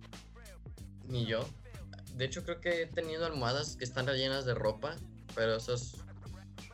Ni 1.05 1.25
yo. 1.25 1.47
De 2.15 2.25
hecho, 2.25 2.43
creo 2.43 2.59
que 2.61 2.81
he 2.83 2.87
tenido 2.87 3.25
almohadas 3.25 3.75
que 3.77 3.83
están 3.83 4.07
rellenas 4.07 4.45
de 4.45 4.55
ropa, 4.55 4.95
pero 5.35 5.55
esas 5.55 6.03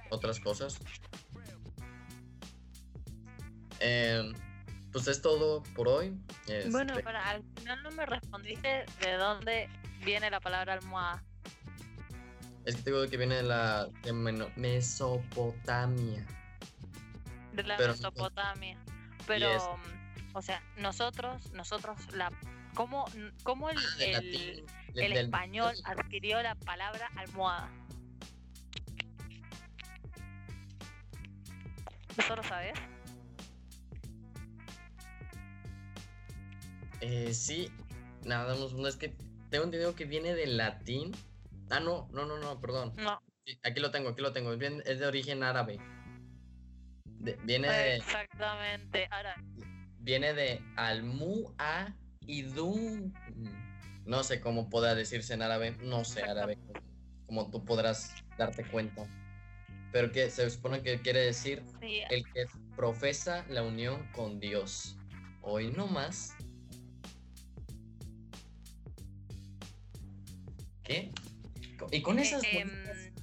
otras 0.09 0.39
cosas. 0.39 0.79
Em, 3.79 4.33
pues 4.91 5.07
es 5.07 5.21
todo 5.21 5.63
por 5.75 5.87
hoy. 5.87 6.17
Bueno, 6.71 6.93
Este, 6.93 7.03
para, 7.03 7.29
al 7.29 7.43
final 7.57 7.83
no 7.83 7.91
me 7.91 8.05
respondiste 8.05 8.85
de 9.01 9.13
dónde 9.17 9.67
viene 10.05 10.29
la 10.29 10.39
palabra 10.39 10.73
almohada. 10.73 11.23
es 12.65 12.75
que 12.77 12.81
te 12.83 12.91
digo 12.91 13.05
que 13.09 13.17
viene 13.17 13.35
de 13.35 13.43
la 13.43 13.87
de 14.03 14.13
Mesopotamia. 14.55 16.25
De 17.53 17.63
la 17.63 17.77
Pero- 17.77 17.93
Mesopotamia. 17.93 18.77
Pero, 19.27 19.77
o 20.33 20.41
sea, 20.41 20.61
nosotros, 20.77 21.51
nosotros, 21.53 21.97
la, 22.13 22.29
¿cómo, 22.73 23.05
cómo 23.43 23.69
el, 23.69 23.77
Ah, 23.77 24.19
el- 24.95 25.13
español 25.17 25.73
adquirió 25.85 26.41
la 26.41 26.55
palabra 26.55 27.09
almohada? 27.15 27.69
¿Eso 32.17 32.35
lo 32.35 32.43
sabes? 32.43 32.73
Eh, 37.01 37.33
sí, 37.33 37.71
nada, 38.23 38.55
no, 38.55 38.69
no, 38.69 38.87
es 38.87 38.95
que 38.95 39.09
tengo 39.49 39.65
entendido 39.65 39.95
que 39.95 40.05
viene 40.05 40.35
del 40.35 40.57
latín. 40.57 41.11
Ah, 41.69 41.79
no, 41.79 42.07
no, 42.11 42.25
no, 42.25 42.37
no, 42.37 42.59
perdón. 42.59 42.93
No. 42.97 43.21
Sí, 43.45 43.59
aquí 43.63 43.79
lo 43.81 43.91
tengo, 43.91 44.09
aquí 44.09 44.21
lo 44.21 44.31
tengo. 44.31 44.53
Es 44.53 44.99
de 44.99 45.05
origen 45.05 45.43
árabe. 45.43 45.79
De- 47.23 47.37
viene, 47.43 47.69
de, 47.69 47.95
Exactamente. 47.95 49.07
Ahora, 49.09 49.35
viene 49.99 50.33
de 50.33 50.61
almu 50.75 51.53
a 51.57 51.93
idum. 52.27 53.13
No 54.05 54.23
sé 54.23 54.41
cómo 54.41 54.69
podrá 54.69 54.93
decirse 54.93 55.33
en 55.33 55.41
árabe. 55.41 55.71
No 55.81 56.03
sé 56.03 56.23
árabe. 56.23 56.57
Como 57.25 57.49
tú 57.49 57.63
podrás 57.63 58.13
darte 58.37 58.65
cuenta. 58.65 59.07
Pero 59.93 60.11
que 60.11 60.29
se 60.29 60.49
supone 60.49 60.81
que 60.81 60.99
quiere 60.99 61.19
decir 61.21 61.63
sí, 61.79 62.01
el 62.09 62.25
que 62.33 62.45
profesa 62.75 63.45
la 63.47 63.63
unión 63.63 64.05
con 64.11 64.39
Dios. 64.41 64.97
Hoy 65.41 65.71
no 65.71 65.87
más. 65.87 66.35
¿Qué? 70.83 71.09
Y 71.91 72.01
con 72.01 72.19
esas 72.19 72.43
eh, 72.43 72.65
bonitas- 72.65 72.97
em, 73.05 73.13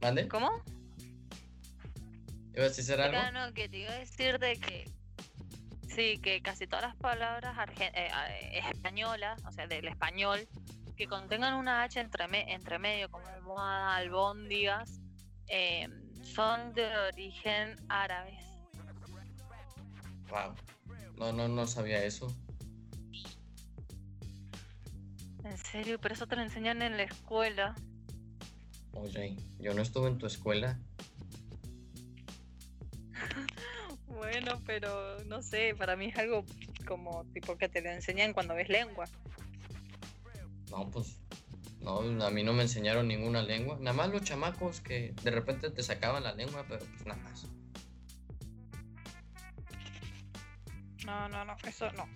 ¿Mande? 0.00 0.28
¿Cómo? 0.28 0.50
¿Ibas 2.58 2.72
a 2.72 2.76
decir 2.76 3.00
algo? 3.00 3.16
Ah, 3.16 3.30
no, 3.30 3.54
que 3.54 3.68
te 3.68 3.78
iba 3.78 3.92
a 3.92 3.98
decir 3.98 4.40
de 4.40 4.58
que 4.58 4.90
sí, 5.86 6.18
que 6.18 6.42
casi 6.42 6.66
todas 6.66 6.86
las 6.86 6.96
palabras 6.96 7.56
argen- 7.56 7.92
eh, 7.94 8.08
eh, 8.52 8.58
españolas, 8.68 9.40
o 9.44 9.52
sea, 9.52 9.68
del 9.68 9.86
español, 9.86 10.40
que 10.96 11.06
contengan 11.06 11.54
una 11.54 11.84
H 11.84 12.00
entre, 12.00 12.26
me- 12.26 12.52
entre 12.52 12.80
medio, 12.80 13.08
como 13.12 13.24
almohada, 13.28 13.94
albóndigas, 13.94 14.98
eh, 15.46 15.86
son 16.24 16.72
de 16.74 16.88
origen 17.14 17.76
árabes. 17.88 18.42
Wow. 20.28 20.56
No, 21.16 21.32
no, 21.32 21.46
no 21.46 21.64
sabía 21.68 22.02
eso. 22.02 22.26
En 25.44 25.56
serio, 25.58 26.00
pero 26.00 26.14
eso 26.14 26.26
te 26.26 26.34
lo 26.34 26.42
enseñan 26.42 26.82
en 26.82 26.96
la 26.96 27.04
escuela. 27.04 27.76
Oye, 28.94 29.36
yo 29.60 29.72
no 29.74 29.82
estuve 29.82 30.08
en 30.08 30.18
tu 30.18 30.26
escuela. 30.26 30.80
Bueno, 34.18 34.60
pero 34.66 35.22
no 35.26 35.42
sé, 35.42 35.76
para 35.78 35.94
mí 35.94 36.06
es 36.06 36.16
algo 36.16 36.44
como 36.86 37.24
tipo 37.32 37.56
que 37.56 37.68
te 37.68 37.80
lo 37.80 37.90
enseñan 37.90 38.32
cuando 38.32 38.54
ves 38.54 38.68
lengua. 38.68 39.06
No, 40.70 40.90
pues. 40.90 41.16
No, 41.80 42.00
a 42.00 42.30
mí 42.30 42.42
no 42.42 42.52
me 42.52 42.62
enseñaron 42.62 43.06
ninguna 43.06 43.42
lengua. 43.42 43.78
Nada 43.80 43.96
más 43.96 44.10
los 44.10 44.22
chamacos 44.22 44.80
que 44.80 45.14
de 45.22 45.30
repente 45.30 45.70
te 45.70 45.82
sacaban 45.84 46.24
la 46.24 46.34
lengua, 46.34 46.64
pero 46.68 46.84
pues 46.84 47.06
nada 47.06 47.22
más. 47.22 47.46
No, 51.06 51.28
no, 51.28 51.44
no, 51.44 51.56
eso 51.66 51.90
no. 51.92 52.08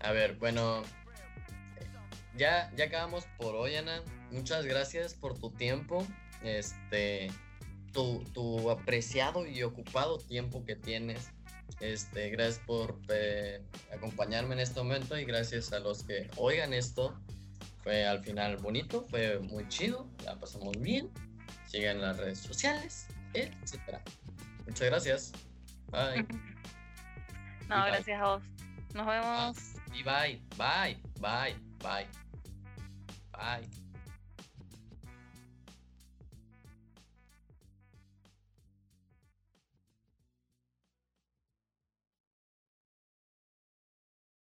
A 0.00 0.12
ver, 0.12 0.36
bueno. 0.36 0.82
Ya, 2.36 2.72
ya 2.74 2.86
acabamos 2.86 3.26
por 3.36 3.54
hoy, 3.54 3.76
Ana. 3.76 4.02
Muchas 4.30 4.64
gracias 4.64 5.12
por 5.12 5.38
tu 5.38 5.50
tiempo. 5.50 6.06
Este. 6.42 7.30
Tu, 7.92 8.24
tu 8.32 8.70
apreciado 8.70 9.46
y 9.46 9.62
ocupado 9.62 10.18
tiempo 10.18 10.64
que 10.64 10.76
tienes. 10.76 11.30
Este, 11.80 12.30
gracias 12.30 12.60
por 12.66 12.98
eh, 13.08 13.62
acompañarme 13.92 14.54
en 14.54 14.60
este 14.60 14.80
momento 14.80 15.18
y 15.18 15.24
gracias 15.24 15.72
a 15.72 15.80
los 15.80 16.04
que 16.04 16.30
oigan 16.36 16.72
esto. 16.72 17.18
Fue 17.82 18.06
al 18.06 18.22
final 18.22 18.58
bonito, 18.58 19.06
fue 19.08 19.38
muy 19.40 19.66
chido, 19.68 20.06
la 20.24 20.38
pasamos 20.38 20.78
bien. 20.80 21.10
Sigan 21.66 22.00
las 22.00 22.18
redes 22.18 22.38
sociales, 22.38 23.06
etcétera. 23.32 24.02
Muchas 24.66 24.86
gracias. 24.88 25.32
Bye. 25.90 26.26
No, 27.68 27.76
gracias 27.86 28.20
a 28.20 28.24
vos. 28.24 28.42
Nos 28.94 29.06
vemos. 29.06 29.56
Y 29.94 30.02
bye, 30.02 30.42
bye, 30.58 31.00
bye, 31.20 31.54
bye. 31.78 32.08
Bye. 33.32 33.89